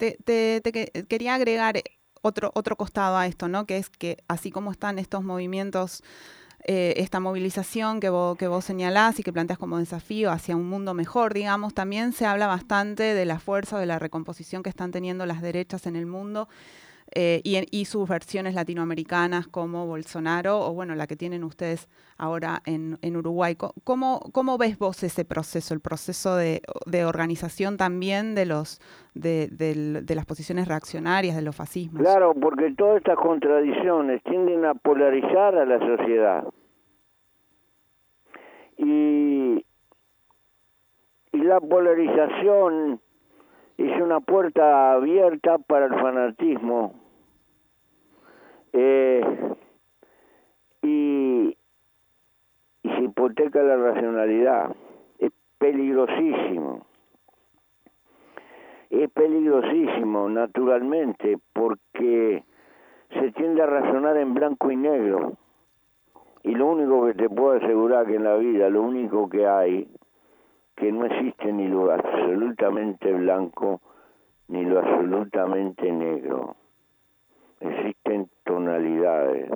Te, 0.00 0.16
te, 0.24 0.62
te 0.62 0.72
quería 1.06 1.34
agregar 1.34 1.82
otro, 2.22 2.52
otro 2.54 2.74
costado 2.74 3.18
a 3.18 3.26
esto, 3.26 3.48
¿no? 3.48 3.66
Que 3.66 3.76
es 3.76 3.90
que 3.90 4.16
así 4.28 4.50
como 4.50 4.70
están 4.70 4.98
estos 4.98 5.22
movimientos, 5.22 6.02
eh, 6.64 6.94
esta 6.96 7.20
movilización 7.20 8.00
que 8.00 8.08
vos, 8.08 8.38
que 8.38 8.48
vos 8.48 8.64
señalás 8.64 9.20
y 9.20 9.22
que 9.22 9.30
planteas 9.30 9.58
como 9.58 9.76
desafío 9.76 10.30
hacia 10.30 10.56
un 10.56 10.70
mundo 10.70 10.94
mejor, 10.94 11.34
digamos, 11.34 11.74
también 11.74 12.14
se 12.14 12.24
habla 12.24 12.46
bastante 12.46 13.02
de 13.02 13.26
la 13.26 13.38
fuerza, 13.40 13.78
de 13.78 13.84
la 13.84 13.98
recomposición 13.98 14.62
que 14.62 14.70
están 14.70 14.90
teniendo 14.90 15.26
las 15.26 15.42
derechas 15.42 15.84
en 15.84 15.96
el 15.96 16.06
mundo. 16.06 16.48
Eh, 17.12 17.40
y, 17.42 17.84
sus 17.86 18.08
versiones 18.08 18.54
latinoamericanas 18.54 19.48
como 19.48 19.84
Bolsonaro 19.84 20.60
o 20.60 20.74
bueno, 20.74 20.94
la 20.94 21.08
que 21.08 21.16
tienen 21.16 21.42
ustedes 21.42 21.88
ahora 22.16 22.62
en, 22.66 23.16
Uruguay. 23.16 23.56
¿Cómo, 23.56 24.20
¿Cómo, 24.32 24.58
ves 24.58 24.78
vos 24.78 25.02
ese 25.02 25.24
proceso, 25.24 25.74
el 25.74 25.80
proceso 25.80 26.36
de, 26.36 26.60
organización 27.04 27.76
también 27.76 28.36
de, 28.36 28.46
los, 28.46 28.80
de, 29.14 29.48
de, 29.48 30.14
las 30.14 30.24
posiciones 30.24 30.68
reaccionarias, 30.68 31.34
de 31.34 31.42
los 31.42 31.56
fascismos? 31.56 32.00
Claro, 32.00 32.32
porque 32.34 32.72
todas 32.76 32.98
estas 32.98 33.16
contradicciones 33.16 34.22
tienden 34.22 34.64
a 34.64 34.74
polarizar 34.74 35.56
a 35.56 35.64
la 35.64 35.78
sociedad. 35.80 36.44
Y, 38.78 39.64
y 41.32 41.38
la 41.38 41.60
polarización 41.60 43.00
es 43.78 44.00
una 44.00 44.20
puerta 44.20 44.92
abierta 44.92 45.58
para 45.58 45.86
el 45.86 45.94
fanatismo 45.94 46.99
eh, 48.72 49.54
y, 50.82 51.56
y 52.82 52.88
se 52.88 53.02
hipoteca 53.02 53.62
la 53.62 53.76
racionalidad. 53.76 54.74
Es 55.18 55.32
peligrosísimo. 55.58 56.86
Es 58.90 59.10
peligrosísimo, 59.10 60.28
naturalmente, 60.28 61.38
porque 61.52 62.44
se 63.10 63.32
tiende 63.32 63.62
a 63.62 63.66
razonar 63.66 64.16
en 64.16 64.34
blanco 64.34 64.70
y 64.70 64.76
negro. 64.76 65.34
Y 66.42 66.52
lo 66.54 66.66
único 66.66 67.06
que 67.06 67.14
te 67.14 67.28
puedo 67.28 67.52
asegurar 67.52 68.06
que 68.06 68.16
en 68.16 68.24
la 68.24 68.36
vida, 68.36 68.68
lo 68.70 68.82
único 68.82 69.28
que 69.28 69.46
hay, 69.46 69.88
que 70.74 70.90
no 70.90 71.04
existe 71.04 71.52
ni 71.52 71.68
lo 71.68 71.92
absolutamente 71.92 73.12
blanco 73.12 73.80
ni 74.48 74.64
lo 74.64 74.78
absolutamente 74.78 75.92
negro 75.92 76.56
existen 77.60 78.30
tonalidades. 78.44 79.50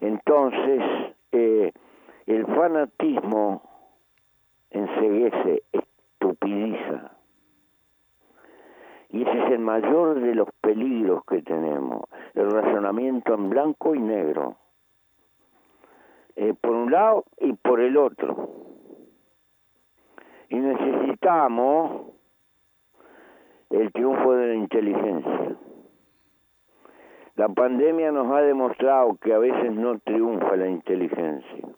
Entonces, 0.00 0.82
eh, 1.32 1.72
el 2.26 2.46
fanatismo 2.46 3.62
enseguece, 4.70 5.62
estupidiza. 5.72 7.12
Y 9.10 9.22
ese 9.22 9.44
es 9.44 9.50
el 9.52 9.60
mayor 9.60 10.20
de 10.20 10.34
los 10.34 10.48
peligros 10.60 11.24
que 11.24 11.40
tenemos, 11.42 12.02
el 12.34 12.50
razonamiento 12.50 13.34
en 13.34 13.48
blanco 13.50 13.94
y 13.94 14.00
negro, 14.00 14.56
eh, 16.34 16.54
por 16.60 16.72
un 16.72 16.90
lado 16.90 17.24
y 17.38 17.52
por 17.52 17.80
el 17.80 17.96
otro. 17.96 18.50
Y 20.48 20.56
necesitamos 20.56 22.12
el 23.70 23.92
triunfo 23.92 24.32
de 24.34 24.48
la 24.48 24.54
inteligencia. 24.54 25.56
La 27.36 27.50
pandemia 27.50 28.12
nos 28.12 28.32
ha 28.32 28.40
demostrado 28.40 29.16
que 29.20 29.34
a 29.34 29.38
veces 29.38 29.70
no 29.70 29.98
triunfa 29.98 30.56
la 30.56 30.68
inteligencia. 30.68 31.68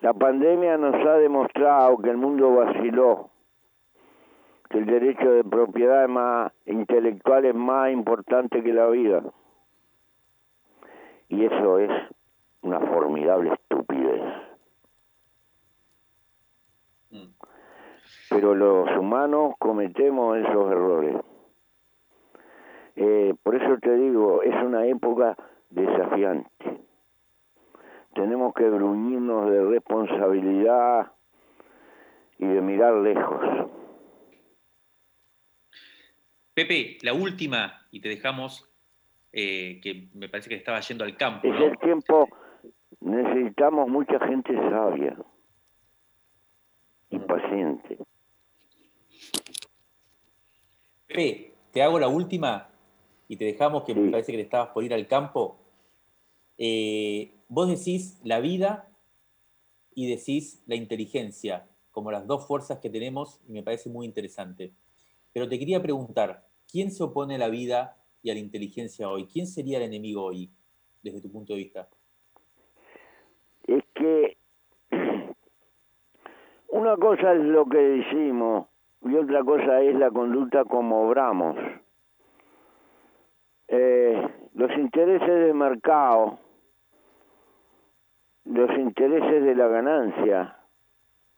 La 0.00 0.12
pandemia 0.12 0.76
nos 0.76 0.94
ha 0.94 1.14
demostrado 1.14 1.98
que 1.98 2.10
el 2.10 2.16
mundo 2.16 2.52
vaciló, 2.52 3.30
que 4.68 4.78
el 4.78 4.86
derecho 4.86 5.30
de 5.30 5.44
propiedad 5.44 6.08
más 6.08 6.52
intelectual 6.66 7.44
es 7.44 7.54
más 7.54 7.92
importante 7.92 8.62
que 8.62 8.72
la 8.72 8.88
vida. 8.88 9.22
Y 11.28 11.44
eso 11.44 11.78
es 11.78 11.90
una 12.62 12.80
formidable 12.80 13.52
estupidez. 13.52 14.22
Mm. 17.12 17.28
Pero 18.30 18.54
los 18.56 18.90
humanos 18.98 19.54
cometemos 19.60 20.38
esos 20.38 20.72
errores. 20.72 21.16
Eh, 22.96 23.34
por 23.42 23.56
eso 23.56 23.76
te 23.80 23.94
digo, 23.96 24.42
es 24.42 24.54
una 24.62 24.86
época 24.86 25.36
desafiante. 25.70 26.80
Tenemos 28.14 28.54
que 28.54 28.70
gruñirnos 28.70 29.50
de 29.50 29.64
responsabilidad 29.64 31.12
y 32.38 32.46
de 32.46 32.60
mirar 32.60 32.94
lejos. 32.94 33.40
Pepe, 36.54 36.98
la 37.02 37.12
última, 37.12 37.84
y 37.90 38.00
te 38.00 38.08
dejamos, 38.08 38.70
eh, 39.32 39.80
que 39.82 40.08
me 40.14 40.28
parece 40.28 40.48
que 40.48 40.54
estaba 40.54 40.78
yendo 40.78 41.02
al 41.02 41.16
campo. 41.16 41.48
Es 41.48 41.60
el 41.60 41.76
tiempo, 41.78 42.28
necesitamos 43.00 43.88
mucha 43.88 44.24
gente 44.24 44.54
sabia 44.70 45.16
y 47.10 47.18
paciente. 47.18 47.98
Pepe, 51.08 51.54
te 51.72 51.82
hago 51.82 51.98
la 51.98 52.06
última 52.06 52.68
y 53.34 53.36
te 53.36 53.44
dejamos, 53.44 53.82
que 53.82 53.94
me 53.94 54.10
parece 54.10 54.30
que 54.30 54.38
le 54.38 54.44
estabas 54.44 54.68
por 54.68 54.84
ir 54.84 54.94
al 54.94 55.08
campo. 55.08 55.58
Eh, 56.56 57.32
vos 57.48 57.68
decís 57.68 58.20
la 58.22 58.38
vida 58.38 58.88
y 59.92 60.08
decís 60.08 60.62
la 60.66 60.76
inteligencia 60.76 61.66
como 61.90 62.12
las 62.12 62.26
dos 62.28 62.46
fuerzas 62.46 62.78
que 62.78 62.90
tenemos 62.90 63.40
y 63.48 63.52
me 63.52 63.64
parece 63.64 63.90
muy 63.90 64.06
interesante. 64.06 64.72
Pero 65.32 65.48
te 65.48 65.58
quería 65.58 65.82
preguntar, 65.82 66.46
¿quién 66.70 66.92
se 66.92 67.02
opone 67.02 67.34
a 67.34 67.38
la 67.38 67.48
vida 67.48 67.96
y 68.22 68.30
a 68.30 68.34
la 68.34 68.40
inteligencia 68.40 69.08
hoy? 69.08 69.26
¿Quién 69.26 69.48
sería 69.48 69.78
el 69.78 69.84
enemigo 69.84 70.22
hoy, 70.22 70.50
desde 71.02 71.20
tu 71.20 71.30
punto 71.30 71.54
de 71.54 71.58
vista? 71.58 71.88
Es 73.66 73.82
que 73.94 74.36
una 76.68 76.96
cosa 76.96 77.34
es 77.34 77.42
lo 77.42 77.66
que 77.66 77.78
decimos 77.78 78.68
y 79.02 79.16
otra 79.16 79.42
cosa 79.42 79.80
es 79.82 79.96
la 79.96 80.10
conducta 80.12 80.64
como 80.64 81.08
obramos. 81.08 81.56
Eh, 83.76 84.28
los 84.54 84.70
intereses 84.78 85.26
del 85.26 85.54
mercado, 85.54 86.38
los 88.44 88.70
intereses 88.78 89.42
de 89.42 89.54
la 89.56 89.66
ganancia, 89.66 90.58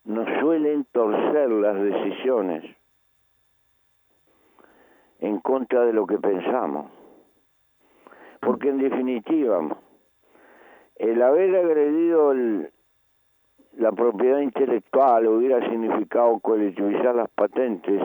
nos 0.04 0.28
suelen 0.40 0.84
torcer 0.92 1.48
las 1.48 1.80
decisiones 1.80 2.62
en 5.20 5.40
contra 5.40 5.86
de 5.86 5.94
lo 5.94 6.06
que 6.06 6.18
pensamos. 6.18 6.90
Porque 8.40 8.68
en 8.68 8.78
definitiva, 8.80 9.74
el 10.96 11.22
haber 11.22 11.56
agredido 11.56 12.34
la 13.78 13.92
propiedad 13.92 14.40
intelectual 14.40 15.26
hubiera 15.26 15.66
significado 15.70 16.38
colectivizar 16.40 17.14
las 17.14 17.30
patentes 17.30 18.02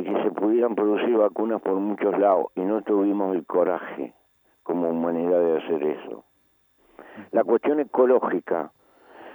y 0.00 0.04
que 0.04 0.22
se 0.22 0.30
pudieran 0.30 0.74
producir 0.74 1.14
vacunas 1.16 1.60
por 1.60 1.74
muchos 1.74 2.18
lados 2.18 2.46
y 2.54 2.62
no 2.62 2.80
tuvimos 2.82 3.36
el 3.36 3.44
coraje 3.44 4.14
como 4.62 4.88
humanidad 4.88 5.40
de 5.40 5.58
hacer 5.58 5.82
eso. 5.82 6.24
La 7.32 7.44
cuestión 7.44 7.80
ecológica, 7.80 8.72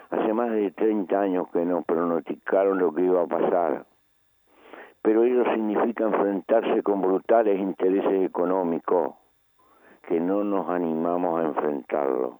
hace 0.10 0.34
más 0.34 0.50
de 0.52 0.72
30 0.72 1.20
años 1.20 1.48
que 1.52 1.64
nos 1.66 1.86
pronosticaron 1.86 2.80
lo 2.80 2.94
que 2.94 3.04
iba 3.04 3.22
a 3.22 3.28
pasar, 3.28 3.86
pero 5.02 5.24
ello 5.24 5.44
significa 5.54 6.06
enfrentarse 6.06 6.82
con 6.82 7.02
brutales 7.02 7.60
intereses 7.60 8.26
económicos 8.26 9.14
que 10.08 10.20
no 10.20 10.44
nos 10.44 10.68
animamos 10.70 11.42
a 11.42 11.46
enfrentarlo. 11.46 12.40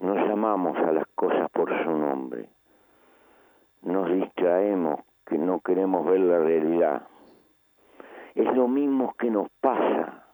Nos 0.00 0.16
llamamos 0.28 0.76
a 0.78 0.92
las 0.92 1.06
cosas 1.14 1.50
por 1.50 1.70
su 1.84 1.90
nombre. 1.90 2.50
Nos 3.82 4.10
distraemos 4.10 5.00
que 5.28 5.38
no 5.38 5.60
queremos 5.60 6.06
ver 6.06 6.20
la 6.20 6.38
realidad. 6.38 7.02
Es 8.34 8.54
lo 8.54 8.68
mismo 8.68 9.14
que 9.18 9.30
nos 9.30 9.48
pasa, 9.60 10.24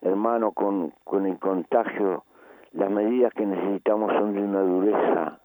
hermano, 0.00 0.52
con, 0.52 0.92
con 1.04 1.26
el 1.26 1.38
contagio 1.38 2.24
las 2.72 2.90
medidas 2.90 3.32
que 3.34 3.46
necesitamos 3.46 4.12
son 4.12 4.34
de 4.34 4.42
una 4.42 4.60
dureza 4.60 5.40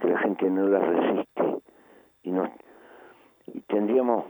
que 0.00 0.08
la 0.08 0.18
gente 0.18 0.50
no 0.50 0.66
las 0.68 0.86
resiste. 0.86 1.62
Y, 2.22 2.30
nos, 2.30 2.50
y 3.46 3.60
tendríamos, 3.62 4.26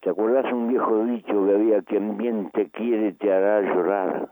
¿te 0.00 0.10
acordás 0.10 0.52
un 0.52 0.68
viejo 0.68 1.04
dicho 1.04 1.46
que 1.46 1.54
había 1.54 1.82
que 1.82 1.98
quien 2.18 2.50
te 2.50 2.70
quiere 2.70 3.12
te 3.12 3.32
hará 3.32 3.60
llorar? 3.60 4.30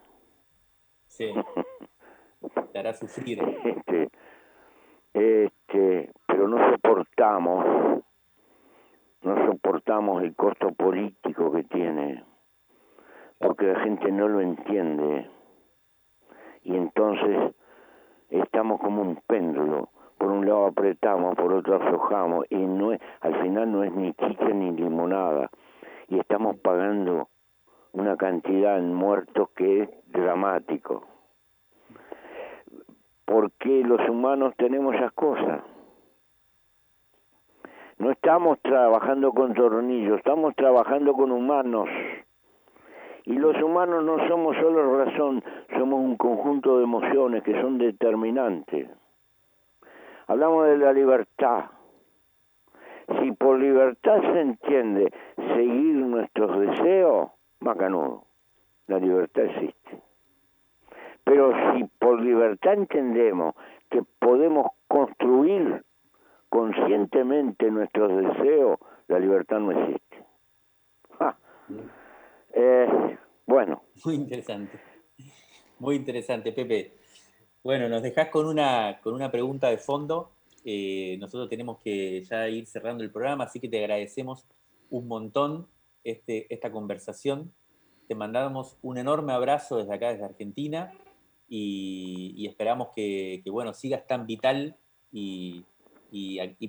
Sí. 1.06 1.34
te 2.72 2.78
hará 2.78 2.94
sufrir. 2.94 3.42
Este, 3.64 4.08
este, 5.18 6.12
pero 6.26 6.48
no 6.48 6.70
soportamos, 6.70 8.02
no 9.22 9.46
soportamos 9.46 10.22
el 10.22 10.34
costo 10.34 10.72
político 10.72 11.52
que 11.52 11.64
tiene, 11.64 12.24
porque 13.38 13.66
la 13.66 13.80
gente 13.80 14.10
no 14.12 14.28
lo 14.28 14.40
entiende 14.40 15.28
y 16.62 16.76
entonces 16.76 17.54
estamos 18.30 18.80
como 18.80 19.02
un 19.02 19.16
péndulo. 19.26 19.88
Por 20.18 20.30
un 20.30 20.46
lado 20.46 20.66
apretamos, 20.66 21.36
por 21.36 21.52
otro 21.52 21.76
aflojamos 21.76 22.46
y 22.50 22.56
no 22.56 22.92
es, 22.92 23.00
al 23.20 23.40
final 23.40 23.70
no 23.70 23.84
es 23.84 23.92
ni 23.92 24.12
chicha 24.14 24.48
ni 24.48 24.72
limonada 24.72 25.50
y 26.08 26.18
estamos 26.18 26.56
pagando 26.56 27.28
una 27.92 28.16
cantidad 28.16 28.78
en 28.78 28.94
muertos 28.94 29.50
que 29.50 29.82
es 29.82 29.90
dramático. 30.06 31.06
Porque 33.28 33.82
los 33.84 34.00
humanos 34.08 34.54
tenemos 34.56 34.94
esas 34.94 35.12
cosas. 35.12 35.60
No 37.98 38.10
estamos 38.10 38.58
trabajando 38.62 39.32
con 39.32 39.52
tornillos, 39.52 40.16
estamos 40.16 40.56
trabajando 40.56 41.12
con 41.12 41.30
humanos. 41.30 41.90
Y 43.24 43.34
los 43.34 43.54
humanos 43.62 44.02
no 44.02 44.26
somos 44.28 44.56
solo 44.56 45.04
razón, 45.04 45.44
somos 45.76 46.00
un 46.00 46.16
conjunto 46.16 46.78
de 46.78 46.84
emociones 46.84 47.42
que 47.42 47.60
son 47.60 47.76
determinantes. 47.76 48.88
Hablamos 50.26 50.66
de 50.68 50.78
la 50.78 50.94
libertad. 50.94 51.66
Si 53.20 53.32
por 53.32 53.58
libertad 53.58 54.22
se 54.22 54.40
entiende 54.40 55.12
seguir 55.54 55.96
nuestros 55.96 56.58
deseos, 56.60 57.28
macanudo, 57.60 58.24
la 58.86 58.98
libertad 58.98 59.44
existe. 59.44 60.07
Pero 61.28 61.52
si 61.74 61.84
por 61.98 62.22
libertad 62.22 62.72
entendemos 62.72 63.54
que 63.90 64.02
podemos 64.18 64.68
construir 64.86 65.84
conscientemente 66.48 67.70
nuestros 67.70 68.10
deseos, 68.16 68.78
la 69.08 69.18
libertad 69.18 69.58
no 69.60 69.72
existe. 69.72 70.24
Eh, 72.54 73.18
bueno. 73.46 73.82
Muy 74.06 74.14
interesante. 74.14 74.80
Muy 75.78 75.96
interesante, 75.96 76.50
Pepe. 76.52 76.94
Bueno, 77.62 77.90
nos 77.90 78.02
dejás 78.02 78.30
con 78.30 78.46
una, 78.46 78.98
con 79.02 79.12
una 79.12 79.30
pregunta 79.30 79.68
de 79.68 79.76
fondo. 79.76 80.30
Eh, 80.64 81.18
nosotros 81.20 81.50
tenemos 81.50 81.78
que 81.78 82.22
ya 82.22 82.48
ir 82.48 82.66
cerrando 82.66 83.04
el 83.04 83.10
programa, 83.10 83.44
así 83.44 83.60
que 83.60 83.68
te 83.68 83.78
agradecemos 83.78 84.46
un 84.88 85.06
montón 85.06 85.68
este, 86.04 86.52
esta 86.52 86.72
conversación. 86.72 87.52
Te 88.08 88.14
mandamos 88.14 88.78
un 88.80 88.96
enorme 88.96 89.34
abrazo 89.34 89.76
desde 89.76 89.94
acá, 89.94 90.08
desde 90.08 90.24
Argentina, 90.24 90.94
y, 91.48 92.46
esperamos 92.46 92.88
que, 92.94 93.42
bueno, 93.50 93.72
sigas 93.74 94.06
tan 94.06 94.26
vital 94.26 94.76
y, 95.10 95.64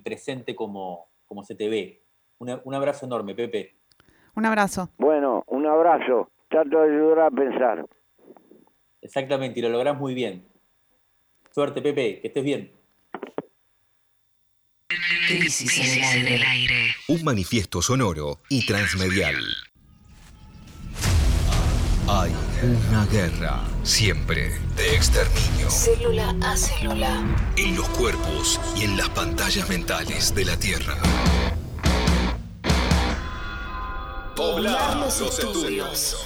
presente 0.04 0.56
como, 0.56 1.08
como 1.26 1.44
se 1.44 1.56
te 1.56 1.68
ve. 1.70 2.04
un 2.40 2.74
abrazo 2.74 3.06
enorme, 3.06 3.36
Pepe. 3.36 3.76
Un 4.36 4.46
abrazo. 4.46 4.90
Bueno, 4.98 5.44
un 5.48 5.66
abrazo. 5.66 6.32
Trato 6.50 6.82
de 6.82 6.96
ayudar 6.96 7.20
a 7.20 7.32
pensar. 7.32 7.86
Exactamente, 9.02 9.60
y 9.60 9.64
lo 9.64 9.70
lográs 9.70 9.98
muy 9.98 10.14
bien. 10.14 10.48
Suerte, 11.52 11.82
Pepe, 11.82 12.22
que 12.22 12.28
estés 12.28 12.44
bien. 12.44 12.72
Crisis 15.28 16.16
en 16.16 16.28
el 16.28 16.42
aire. 16.42 16.96
Un 17.08 17.24
manifiesto 17.24 17.82
sonoro 17.82 18.40
y 18.50 18.66
transmedial. 18.66 19.36
Hay 22.12 22.36
una 22.64 23.06
guerra, 23.06 23.62
siempre, 23.84 24.60
de 24.76 24.96
exterminio. 24.96 25.70
Célula 25.70 26.36
a 26.42 26.58
célula. 26.58 27.24
En 27.56 27.76
los 27.76 27.88
cuerpos 27.90 28.60
y 28.76 28.86
en 28.86 28.98
las 28.98 29.10
pantallas 29.10 29.70
mentales 29.70 30.34
de 30.34 30.44
la 30.44 30.58
Tierra. 30.58 30.98
Poblar 34.36 34.98
los, 34.98 35.22
estudios. 35.22 36.26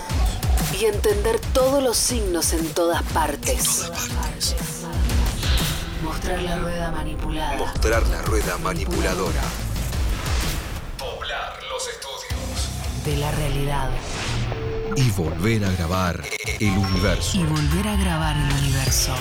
Y 0.79 0.85
entender 0.85 1.37
todos 1.53 1.83
los 1.83 1.97
signos 1.97 2.53
en 2.53 2.65
todas 2.69 3.03
partes. 3.11 3.91
Mostrar 6.01 6.41
la 6.43 6.59
rueda 6.59 6.91
manipulada. 6.91 7.57
Mostrar 7.57 8.07
la 8.07 8.21
rueda 8.21 8.57
manipuladora. 8.59 9.43
Poblar 10.97 11.59
los 11.69 11.87
estudios. 11.89 12.69
De 13.03 13.17
la 13.17 13.31
realidad. 13.31 13.89
Y 14.95 15.09
volver 15.11 15.65
a 15.65 15.71
grabar 15.71 16.23
el 16.59 16.77
universo. 16.77 17.37
Y 17.37 17.43
volver 17.43 17.87
a 17.87 17.95
grabar 17.95 18.35
el 18.35 18.53
universo. 18.63 19.15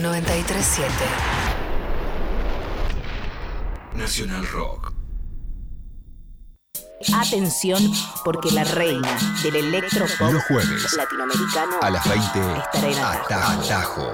937. 0.00 0.90
Nacional 3.94 4.46
Rock. 4.46 4.79
Atención, 7.14 7.82
porque 8.24 8.50
la 8.50 8.62
reina 8.62 9.16
del 9.42 9.56
electropop 9.56 10.32
Los 10.34 10.44
jueves 10.44 10.92
latinoamericano 10.98 11.78
a 11.80 11.88
las 11.88 12.06
20 12.06 12.38
estará 12.74 12.88
en 12.88 12.98
Atajo. 12.98 13.62
Atajo. 13.62 14.12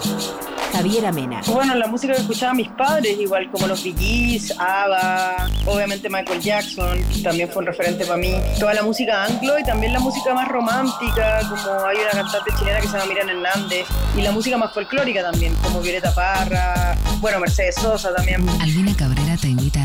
Javier 0.73 1.07
Amena. 1.07 1.41
Bueno, 1.47 1.75
la 1.75 1.89
música 1.89 2.15
que 2.15 2.21
escuchaban 2.21 2.57
mis 2.57 2.69
padres, 2.69 3.19
igual 3.19 3.51
como 3.51 3.67
los 3.67 3.83
Bee 3.83 4.41
ABBA, 4.57 5.49
obviamente 5.65 6.09
Michael 6.09 6.41
Jackson, 6.41 7.03
también 7.25 7.49
fue 7.49 7.63
un 7.63 7.67
referente 7.67 8.05
para 8.05 8.19
mí. 8.19 8.37
Toda 8.61 8.75
la 8.75 8.83
música 8.83 9.25
anglo 9.25 9.59
y 9.59 9.65
también 9.65 9.93
la 9.93 10.01
música 10.01 10.33
más 10.33 10.47
romántica, 10.47 11.41
como 11.49 11.87
hay 11.87 11.97
una 11.97 12.11
cantante 12.23 12.53
chilena 12.57 12.81
que 12.81 12.87
se 12.87 12.93
llama 12.93 13.07
Miriam 13.07 13.29
Hernández, 13.29 13.87
y 14.17 14.23
la 14.23 14.31
música 14.31 14.57
más 14.59 14.73
folclórica 14.73 15.23
también, 15.23 15.55
como 15.57 15.81
Violeta 15.81 16.15
Parra, 16.15 16.97
bueno, 17.21 17.41
Mercedes 17.41 17.75
Sosa 17.77 18.15
también. 18.15 18.49
Albina 18.61 18.95
Cabrera 18.95 19.37
te 19.37 19.49
invita 19.49 19.85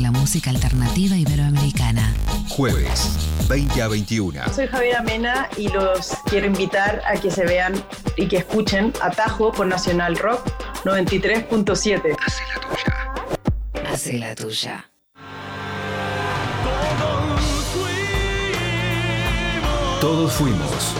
de 0.00 0.04
la 0.04 0.10
música 0.10 0.50
alternativa 0.50 1.16
iberoamericana. 1.16 2.14
Jueves, 2.48 3.18
20 3.48 3.82
a 3.82 3.88
21. 3.88 4.52
Soy 4.54 4.66
Javier 4.66 4.96
Amena 4.96 5.48
y 5.56 5.68
los 5.68 6.12
quiero 6.26 6.46
invitar 6.46 7.02
a 7.06 7.14
que 7.14 7.30
se 7.30 7.44
vean 7.44 7.74
y 8.16 8.26
que 8.26 8.38
escuchen 8.38 8.92
Atajo 9.02 9.52
por 9.52 9.66
Nacional 9.66 10.16
Rock 10.16 10.46
93.7. 10.84 12.16
Hace 13.92 14.18
la 14.18 14.34
tuya. 14.34 14.90
Todos 20.00 20.32
fuimos. 20.32 20.94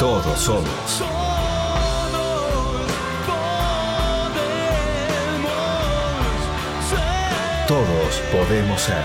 Todos 0.00 0.40
somos. 0.40 1.15
Todos 7.68 8.22
podemos 8.30 8.80
ser. 8.80 9.02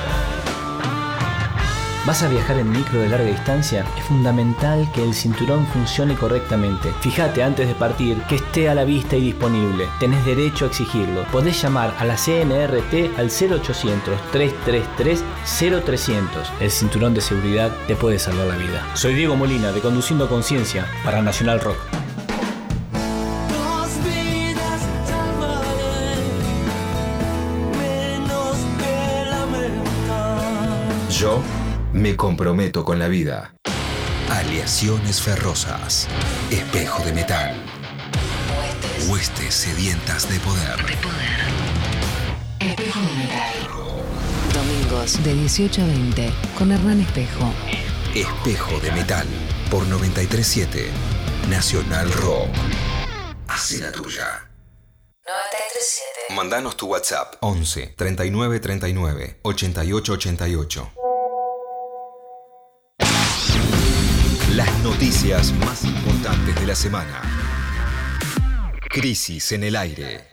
¿Vas 2.05 2.21
a 2.21 2.29
viajar 2.29 2.59
en 2.59 2.69
micro 2.69 2.99
de 2.99 3.09
larga 3.09 3.25
distancia? 3.25 3.83
Es 3.97 4.03
fundamental 4.03 4.87
que 4.93 5.03
el 5.03 5.15
cinturón 5.15 5.65
funcione 5.65 6.13
correctamente. 6.13 6.93
Fíjate 7.01 7.41
antes 7.41 7.67
de 7.67 7.73
partir 7.73 8.21
que 8.29 8.35
esté 8.35 8.69
a 8.69 8.75
la 8.75 8.83
vista 8.83 9.15
y 9.15 9.21
disponible. 9.21 9.89
Tenés 9.99 10.23
derecho 10.25 10.65
a 10.65 10.67
exigirlo. 10.67 11.23
Podés 11.31 11.59
llamar 11.59 11.95
a 11.97 12.05
la 12.05 12.17
CNRT 12.17 13.17
al 13.17 13.31
0800-333-0300. 13.31 16.21
El 16.59 16.69
cinturón 16.69 17.15
de 17.15 17.21
seguridad 17.21 17.71
te 17.87 17.95
puede 17.95 18.19
salvar 18.19 18.45
la 18.45 18.57
vida. 18.57 18.85
Soy 18.93 19.15
Diego 19.15 19.35
Molina 19.35 19.71
de 19.71 19.81
Conduciendo 19.81 20.29
Conciencia 20.29 20.85
para 21.03 21.23
Nacional 21.23 21.61
Rock. 21.61 21.79
Me 32.01 32.15
comprometo 32.15 32.83
con 32.83 32.97
la 32.97 33.07
vida. 33.07 33.53
Aleaciones 34.29 35.21
ferrosas. 35.21 36.07
Espejo 36.49 37.03
de 37.03 37.13
metal. 37.13 37.55
Huestes 39.07 39.53
sedientas 39.53 40.27
de 40.27 40.39
poder. 40.39 40.79
Espejo 42.59 42.99
de 43.01 43.13
metal. 43.17 43.53
Domingos 44.51 45.23
de 45.23 45.33
18 45.35 45.81
a 45.83 45.85
20 45.85 46.33
con 46.57 46.71
Hernán 46.71 47.01
Espejo. 47.01 47.53
Espejo 48.15 48.79
de 48.79 48.91
metal. 48.93 49.27
Por 49.69 49.85
937 49.85 50.89
Nacional 51.49 52.11
Rock. 52.13 52.49
Hace 53.47 53.77
la 53.77 53.91
tuya. 53.91 54.49
937. 55.23 56.33
Mandanos 56.35 56.75
tu 56.77 56.87
WhatsApp 56.87 57.35
11 57.41 57.93
39 57.95 58.59
39 58.59 59.39
88 59.43 60.13
88. 60.13 61.00
Noticias 65.01 65.51
más 65.65 65.83
importantes 65.83 66.53
de 66.53 66.67
la 66.67 66.75
semana. 66.75 67.23
Crisis 68.87 69.51
en 69.51 69.63
el 69.63 69.75
aire. 69.75 70.30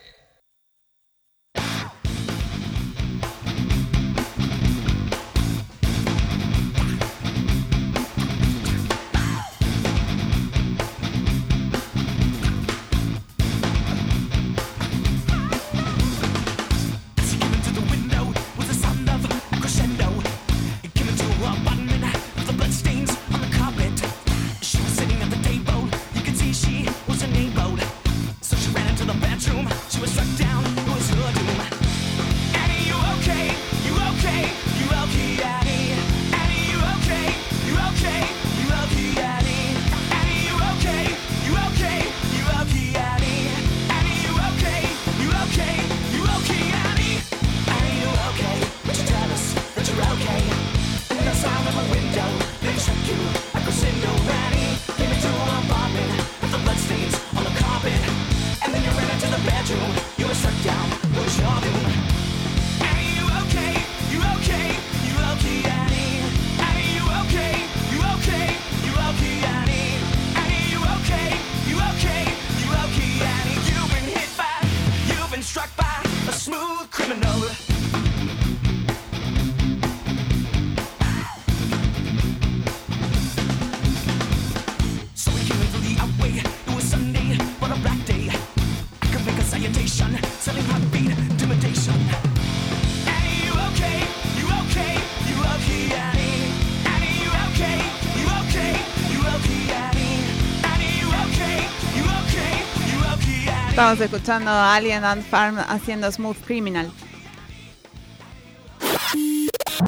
Estamos 103.89 104.05
escuchando 104.05 104.51
a 104.51 104.75
Alien 104.75 105.03
and 105.03 105.23
Farm 105.23 105.57
haciendo 105.57 106.11
Smooth 106.11 106.37
Criminal. 106.45 106.91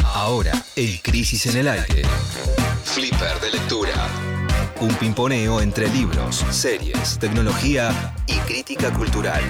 Ahora, 0.03 0.53
el 0.75 0.99
Crisis 1.03 1.45
en 1.45 1.57
el 1.57 1.67
aire. 1.67 2.01
Flipper 2.83 3.39
de 3.39 3.51
lectura. 3.51 3.93
Un 4.79 4.91
pimponeo 4.95 5.61
entre 5.61 5.87
libros, 5.89 6.37
series, 6.49 7.19
tecnología 7.19 8.15
y 8.25 8.39
crítica 8.39 8.91
cultural. 8.91 9.43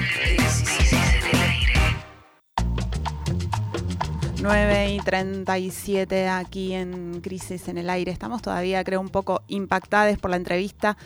9 4.42 4.92
y 4.96 5.00
37 5.00 6.28
aquí 6.28 6.74
en 6.74 7.22
Crisis 7.22 7.70
en 7.70 7.78
el 7.78 7.90
Aire. 7.90 8.12
Estamos 8.12 8.42
todavía, 8.42 8.84
creo, 8.84 9.00
un 9.00 9.08
poco 9.08 9.44
impactados 9.48 10.18
por 10.18 10.30
la 10.30 10.36
entrevista 10.36 10.98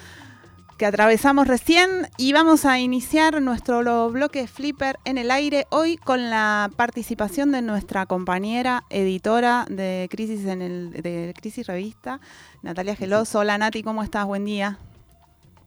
que 0.78 0.86
atravesamos 0.86 1.47
recién 1.47 2.09
y 2.17 2.34
vamos 2.34 2.65
a 2.65 2.80
iniciar 2.80 3.41
nuestro 3.41 4.09
bloque 4.09 4.45
Flipper 4.47 4.97
en 5.05 5.17
el 5.17 5.32
aire 5.32 5.67
hoy 5.69 5.95
con 5.95 6.30
la 6.30 6.69
participación 6.76 7.51
de 7.51 7.61
nuestra 7.61 8.05
compañera 8.05 8.84
editora 8.89 9.65
de 9.69 10.07
Crisis 10.11 10.45
en 10.45 10.61
el 10.61 10.91
de 10.91 11.34
Crisis 11.39 11.67
Revista, 11.67 12.19
Natalia 12.61 12.95
Geloso. 12.95 13.39
Hola 13.39 13.57
Nati, 13.57 13.84
¿cómo 13.84 14.03
estás? 14.03 14.26
Buen 14.26 14.43
día. 14.43 14.78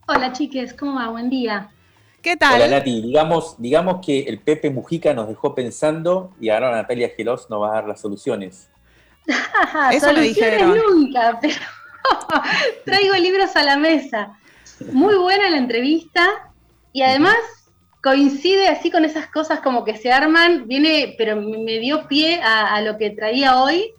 Hola 0.06 0.32
chiques, 0.32 0.74
¿cómo 0.74 0.96
va? 0.96 1.08
Buen 1.08 1.30
día. 1.30 1.70
¿Qué 2.20 2.36
tal? 2.36 2.56
Hola 2.60 2.68
Nati, 2.68 3.00
digamos, 3.00 3.54
digamos 3.58 4.04
que 4.04 4.20
el 4.20 4.40
Pepe 4.40 4.68
Mujica 4.68 5.14
nos 5.14 5.28
dejó 5.28 5.54
pensando 5.54 6.34
y 6.38 6.50
ahora 6.50 6.70
Natalia 6.70 7.10
Gelos 7.16 7.48
nos 7.48 7.62
va 7.62 7.70
a 7.70 7.74
dar 7.76 7.88
las 7.88 8.00
soluciones. 8.00 8.68
Eso 9.90 10.12
lo 10.12 10.18
Soluciones 10.18 10.26
dijeron. 10.34 10.76
nunca, 10.76 11.38
pero 11.40 11.54
traigo 12.84 13.14
libros 13.14 13.56
a 13.56 13.62
la 13.62 13.78
mesa. 13.78 14.34
Muy 14.92 15.16
buena 15.16 15.50
la 15.50 15.58
entrevista 15.58 16.52
y 16.92 17.02
además 17.02 17.36
coincide 18.02 18.68
así 18.68 18.90
con 18.90 19.04
esas 19.04 19.26
cosas 19.26 19.60
como 19.60 19.84
que 19.84 19.96
se 19.96 20.12
arman, 20.12 20.66
viene, 20.66 21.14
pero 21.18 21.36
me 21.36 21.78
dio 21.78 22.06
pie 22.06 22.40
a, 22.42 22.80
lo 22.82 22.96
que 22.96 23.10
traía 23.10 23.60
hoy. 23.60 23.92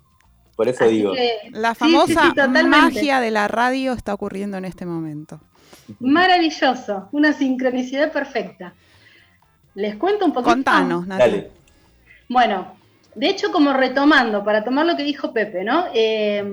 Por 0.55 0.67
eso 0.67 0.85
digo. 0.87 1.13
la 1.51 1.75
famosa 1.75 2.33
magia 2.65 3.19
de 3.19 3.31
la 3.31 3.47
radio 3.47 3.93
está 3.93 4.13
ocurriendo 4.13 4.57
en 4.57 4.65
este 4.65 4.85
momento. 4.85 5.39
Maravilloso, 5.99 7.09
una 7.11 7.33
sincronicidad 7.33 8.11
perfecta. 8.11 8.73
Les 9.75 9.95
cuento 9.95 10.25
un 10.25 10.33
poquito. 10.33 10.51
Contanos, 10.51 11.07
Natalia. 11.07 11.47
Bueno, 12.27 12.75
de 13.15 13.29
hecho, 13.29 13.51
como 13.51 13.73
retomando, 13.73 14.43
para 14.43 14.63
tomar 14.63 14.85
lo 14.85 14.95
que 14.95 15.03
dijo 15.03 15.33
Pepe, 15.33 15.63
¿no? 15.63 15.85
Eh, 15.93 16.43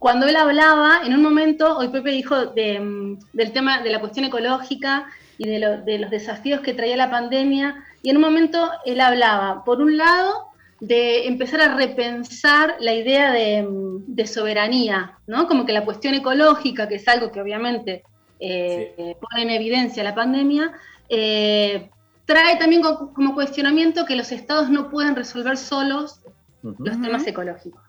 cuando 0.00 0.26
él 0.26 0.36
hablaba, 0.36 1.02
en 1.04 1.12
un 1.12 1.22
momento, 1.22 1.76
hoy 1.76 1.88
Pepe 1.88 2.10
dijo 2.10 2.46
del 2.46 3.52
tema 3.52 3.82
de 3.82 3.90
la 3.90 4.00
cuestión 4.00 4.24
ecológica 4.24 5.06
y 5.36 5.46
de, 5.46 5.58
los 5.98 6.10
desafíos 6.10 6.62
que 6.62 6.72
traía 6.72 6.96
la 6.96 7.10
pandemia, 7.10 7.84
y 8.02 8.08
en 8.08 8.16
un 8.16 8.22
momento 8.22 8.70
él 8.86 8.98
hablaba, 9.02 9.62
por 9.62 9.82
un 9.82 9.98
lado, 9.98 10.46
de 10.80 11.26
empezar 11.28 11.60
a 11.60 11.76
repensar 11.76 12.76
la 12.80 12.94
idea 12.94 13.30
de, 13.30 14.26
soberanía, 14.26 15.18
¿no? 15.26 15.46
Como 15.46 15.66
que 15.66 15.74
la 15.74 15.84
cuestión 15.84 16.14
ecológica, 16.14 16.88
que 16.88 16.94
es 16.94 17.06
algo 17.06 17.30
que 17.30 17.42
obviamente 17.42 18.02
eh, 18.38 19.16
pone 19.20 19.42
en 19.42 19.50
evidencia 19.50 20.02
la 20.02 20.14
pandemia, 20.14 20.72
eh, 21.10 21.90
trae 22.24 22.56
también 22.56 22.80
como, 22.80 23.34
cuestionamiento 23.34 24.06
que 24.06 24.16
los 24.16 24.32
estados 24.32 24.70
no 24.70 24.88
pueden 24.88 25.14
resolver 25.14 25.58
solos 25.58 26.22
los 26.62 27.02
temas 27.02 27.26
ecológicos. 27.26 27.82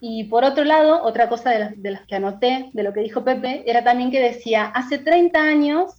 Y 0.00 0.24
por 0.24 0.44
otro 0.44 0.64
lado, 0.64 1.02
otra 1.02 1.28
cosa 1.28 1.50
de 1.50 1.90
las, 1.90 2.06
que 2.06 2.14
anoté 2.14 2.70
de 2.72 2.82
lo 2.82 2.92
que 2.92 3.00
dijo 3.00 3.24
Pepe 3.24 3.64
era 3.66 3.82
también 3.82 4.10
que 4.10 4.20
decía, 4.20 4.66
hace 4.66 4.98
30 4.98 5.40
años 5.40 5.94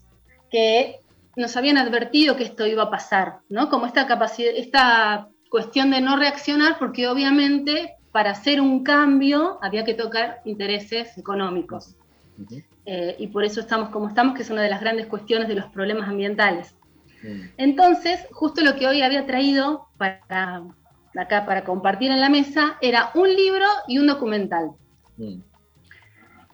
que 0.50 1.00
nos 1.36 1.56
habían 1.58 1.78
advertido 1.78 2.36
que 2.36 2.44
esto 2.44 2.66
iba 2.66 2.84
a 2.84 2.90
pasar, 2.90 3.40
¿no? 3.50 3.70
Como 3.70 3.86
esta 3.86 4.08
capacidad, 4.08 4.52
esta 4.56 5.28
cuestión 5.50 5.92
de 5.92 6.02
no 6.02 6.18
reaccionar, 6.18 6.78
porque 6.80 7.08
obviamente 7.08 7.96
para 8.12 8.32
hacer 8.32 8.62
un 8.62 8.84
cambio 8.84 9.60
había 9.62 9.84
que 9.84 9.94
tocar 9.94 10.42
intereses 10.46 11.18
económicos. 11.18 11.96
Eh, 12.86 13.16
y 13.20 13.28
por 13.28 13.44
eso 13.44 13.60
estamos 13.60 13.90
como 13.90 14.08
estamos, 14.08 14.36
que 14.36 14.44
es 14.44 14.50
una 14.50 14.62
de 14.62 14.70
las 14.70 14.80
grandes 14.82 15.08
cuestiones 15.08 15.48
de 15.48 15.56
los 15.56 15.66
problemas 15.66 16.08
ambientales. 16.08 16.76
Entonces, 17.58 18.26
justo 18.32 18.62
lo 18.62 18.76
que 18.76 18.88
hoy 18.88 19.02
había 19.02 19.26
traído 19.26 19.88
para 19.98 20.64
acá 21.22 21.46
para 21.46 21.64
compartir 21.64 22.12
en 22.12 22.20
la 22.20 22.30
mesa, 22.30 22.78
era 22.82 23.12
un 23.16 23.34
libro 23.34 23.66
y 23.88 23.98
un 23.98 24.08
documental. 24.08 24.72
Mm. 25.18 25.42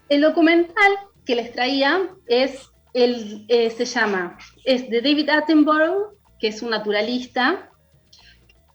El 0.09 0.21
documental 0.21 0.91
que 1.25 1.35
les 1.35 1.51
traía 1.51 2.09
es 2.27 2.69
el, 2.93 3.45
eh, 3.49 3.69
se 3.71 3.85
llama, 3.85 4.37
es 4.63 4.89
de 4.89 5.01
David 5.01 5.29
Attenborough, 5.29 6.15
que 6.39 6.47
es 6.47 6.61
un 6.61 6.69
naturalista, 6.69 7.69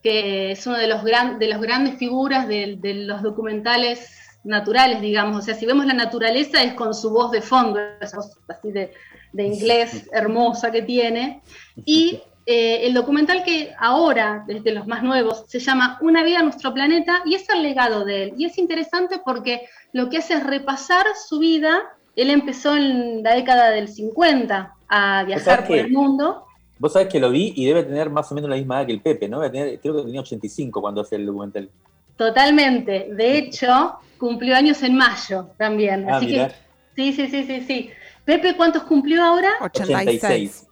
que 0.03 0.53
es 0.53 0.67
una 0.67 0.79
de 0.79 0.89
los 0.89 1.05
de 1.05 1.47
las 1.47 1.61
grandes 1.61 1.97
figuras 1.97 2.49
de, 2.49 2.79
los 2.83 3.23
documentales 3.23 4.11
naturales, 4.45 5.01
digamos. 5.01 5.39
O 5.39 5.43
sea, 5.43 5.55
si 5.55 5.67
vemos 5.67 5.87
la 5.87 5.95
naturaleza 5.95 6.63
es 6.63 6.75
con 6.75 6.95
su 6.95 7.11
voz 7.11 7.31
de 7.31 7.43
fondo, 7.43 7.79
esa 8.01 8.17
voz 8.17 8.39
así 8.49 8.73
de, 8.73 8.93
de 9.33 9.45
inglés 9.45 10.09
hermosa 10.13 10.71
que 10.71 10.83
tiene. 10.83 11.43
Y 11.85 12.23
eh, 12.47 12.87
el 12.87 12.95
documental 12.95 13.45
que 13.45 13.73
ahora, 13.79 14.45
desde 14.47 14.73
los 14.73 14.87
más 14.87 15.03
nuevos, 15.03 15.45
se 15.47 15.61
llama 15.61 15.99
Una 16.01 16.25
vida 16.25 16.41
a 16.41 16.43
nuestro 16.43 16.73
planeta 16.73 17.23
y 17.25 17.35
es 17.35 17.49
el 17.51 17.63
legado 17.63 18.05
de 18.05 18.25
él. 18.25 18.35
Y 18.37 18.47
es 18.47 18.59
interesante 18.59 19.21
porque 19.25 19.69
lo 19.93 20.09
que 20.09 20.19
hace 20.19 20.35
es 20.35 20.45
repasar 20.45 21.07
su 21.29 21.39
vida. 21.39 21.81
Él 22.17 22.31
empezó 22.31 22.77
en 22.77 23.23
la 23.23 23.35
década 23.35 23.71
del 23.71 23.89
50 23.89 24.75
a 24.89 25.25
viajar 25.25 25.67
por 25.67 25.77
el 25.77 25.91
mundo. 25.91 26.45
Vos 26.79 26.95
sabés 26.95 27.09
que 27.09 27.21
lo 27.21 27.31
vi 27.31 27.53
y 27.55 27.67
debe 27.67 27.83
tener 27.83 28.09
más 28.09 28.33
o 28.33 28.35
menos 28.35 28.49
la 28.49 28.57
misma 28.57 28.79
edad 28.79 28.87
que 28.87 28.93
el 28.93 29.01
Pepe, 29.03 29.29
¿no? 29.29 29.41
creo 29.41 29.79
que 29.79 30.03
tenía 30.03 30.21
85 30.21 30.81
cuando 30.81 31.03
hace 31.03 31.17
el 31.17 31.27
documental. 31.27 31.71
Totalmente. 32.17 33.09
De 33.13 33.39
hecho, 33.39 33.99
cumplió 34.19 34.57
años 34.57 34.83
en 34.83 34.97
mayo 34.97 35.51
también. 35.57 36.09
Ah, 36.09 36.17
Así 36.17 36.29
que 36.29 36.51
sí, 36.97 37.13
sí, 37.13 37.29
sí, 37.29 37.45
sí, 37.45 37.61
sí. 37.67 37.91
Pepe, 38.25 38.57
¿cuántos 38.57 38.83
cumplió 38.85 39.23
ahora? 39.23 39.51
86. 39.61 40.67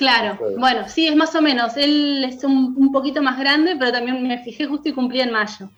Claro, 0.00 0.38
bueno, 0.56 0.88
sí, 0.88 1.06
es 1.06 1.14
más 1.14 1.34
o 1.34 1.42
menos. 1.42 1.76
Él 1.76 2.24
es 2.24 2.42
un, 2.42 2.90
poquito 2.90 3.20
más 3.20 3.38
grande, 3.38 3.76
pero 3.78 3.92
también 3.92 4.26
me 4.26 4.42
fijé 4.42 4.64
justo 4.64 4.88
y 4.88 4.94
cumplí 4.94 5.20
en 5.20 5.30
mayo. 5.30 5.68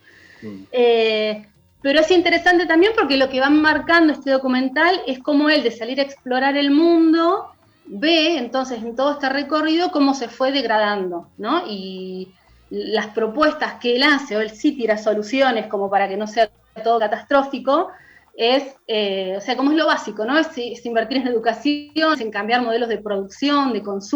Mm. 0.41 0.63
Eh, 0.71 1.45
pero 1.83 1.99
es 1.99 2.09
interesante 2.13 2.67
también 2.67 2.93
porque 2.97 3.17
lo 3.17 3.29
que 3.29 3.41
va 3.41 3.51
marcando 3.51 4.13
este 4.13 4.31
documental 4.31 5.03
es 5.09 5.19
cómo 5.19 5.51
él, 5.51 5.65
de 5.65 5.73
salir 5.73 5.99
a 5.99 6.05
explorar 6.05 6.57
el 6.57 6.71
mundo, 6.71 7.49
ve 7.85 8.39
entonces 8.39 8.81
en 8.81 8.95
todo 8.95 9.11
este 9.11 9.29
recorrido 9.29 9.91
cómo 9.91 10.15
se 10.15 10.29
fue 10.29 10.53
degradando, 10.53 11.27
¿no? 11.37 11.65
Y 11.67 12.29
las 12.71 13.09
propuestas 13.09 13.75
que 13.81 13.97
él 13.97 14.05
hace, 14.05 14.37
o 14.37 14.41
él 14.41 14.51
sí 14.51 14.71
tira 14.71 14.99
soluciones 14.99 15.67
como 15.67 15.91
para 15.91 16.09
que 16.09 16.17
no 16.17 16.29
sea 16.29 16.49
todo 16.85 17.01
catastrófico, 17.01 17.89
es, 18.35 18.77
eh, 18.87 19.35
o 19.37 19.41
sea, 19.41 19.57
como 19.57 19.71
es 19.71 19.77
lo 19.77 19.87
básico, 19.87 20.25
¿no? 20.25 20.39
Es, 20.39 20.57
invertir 20.85 21.19
en 21.19 21.29
educación, 21.29 22.21
en 22.21 22.31
cambiar 22.31 22.63
modelos 22.63 22.89
de 22.89 22.99
producción, 22.99 23.73
de 23.73 23.83
consumo. 23.83 24.13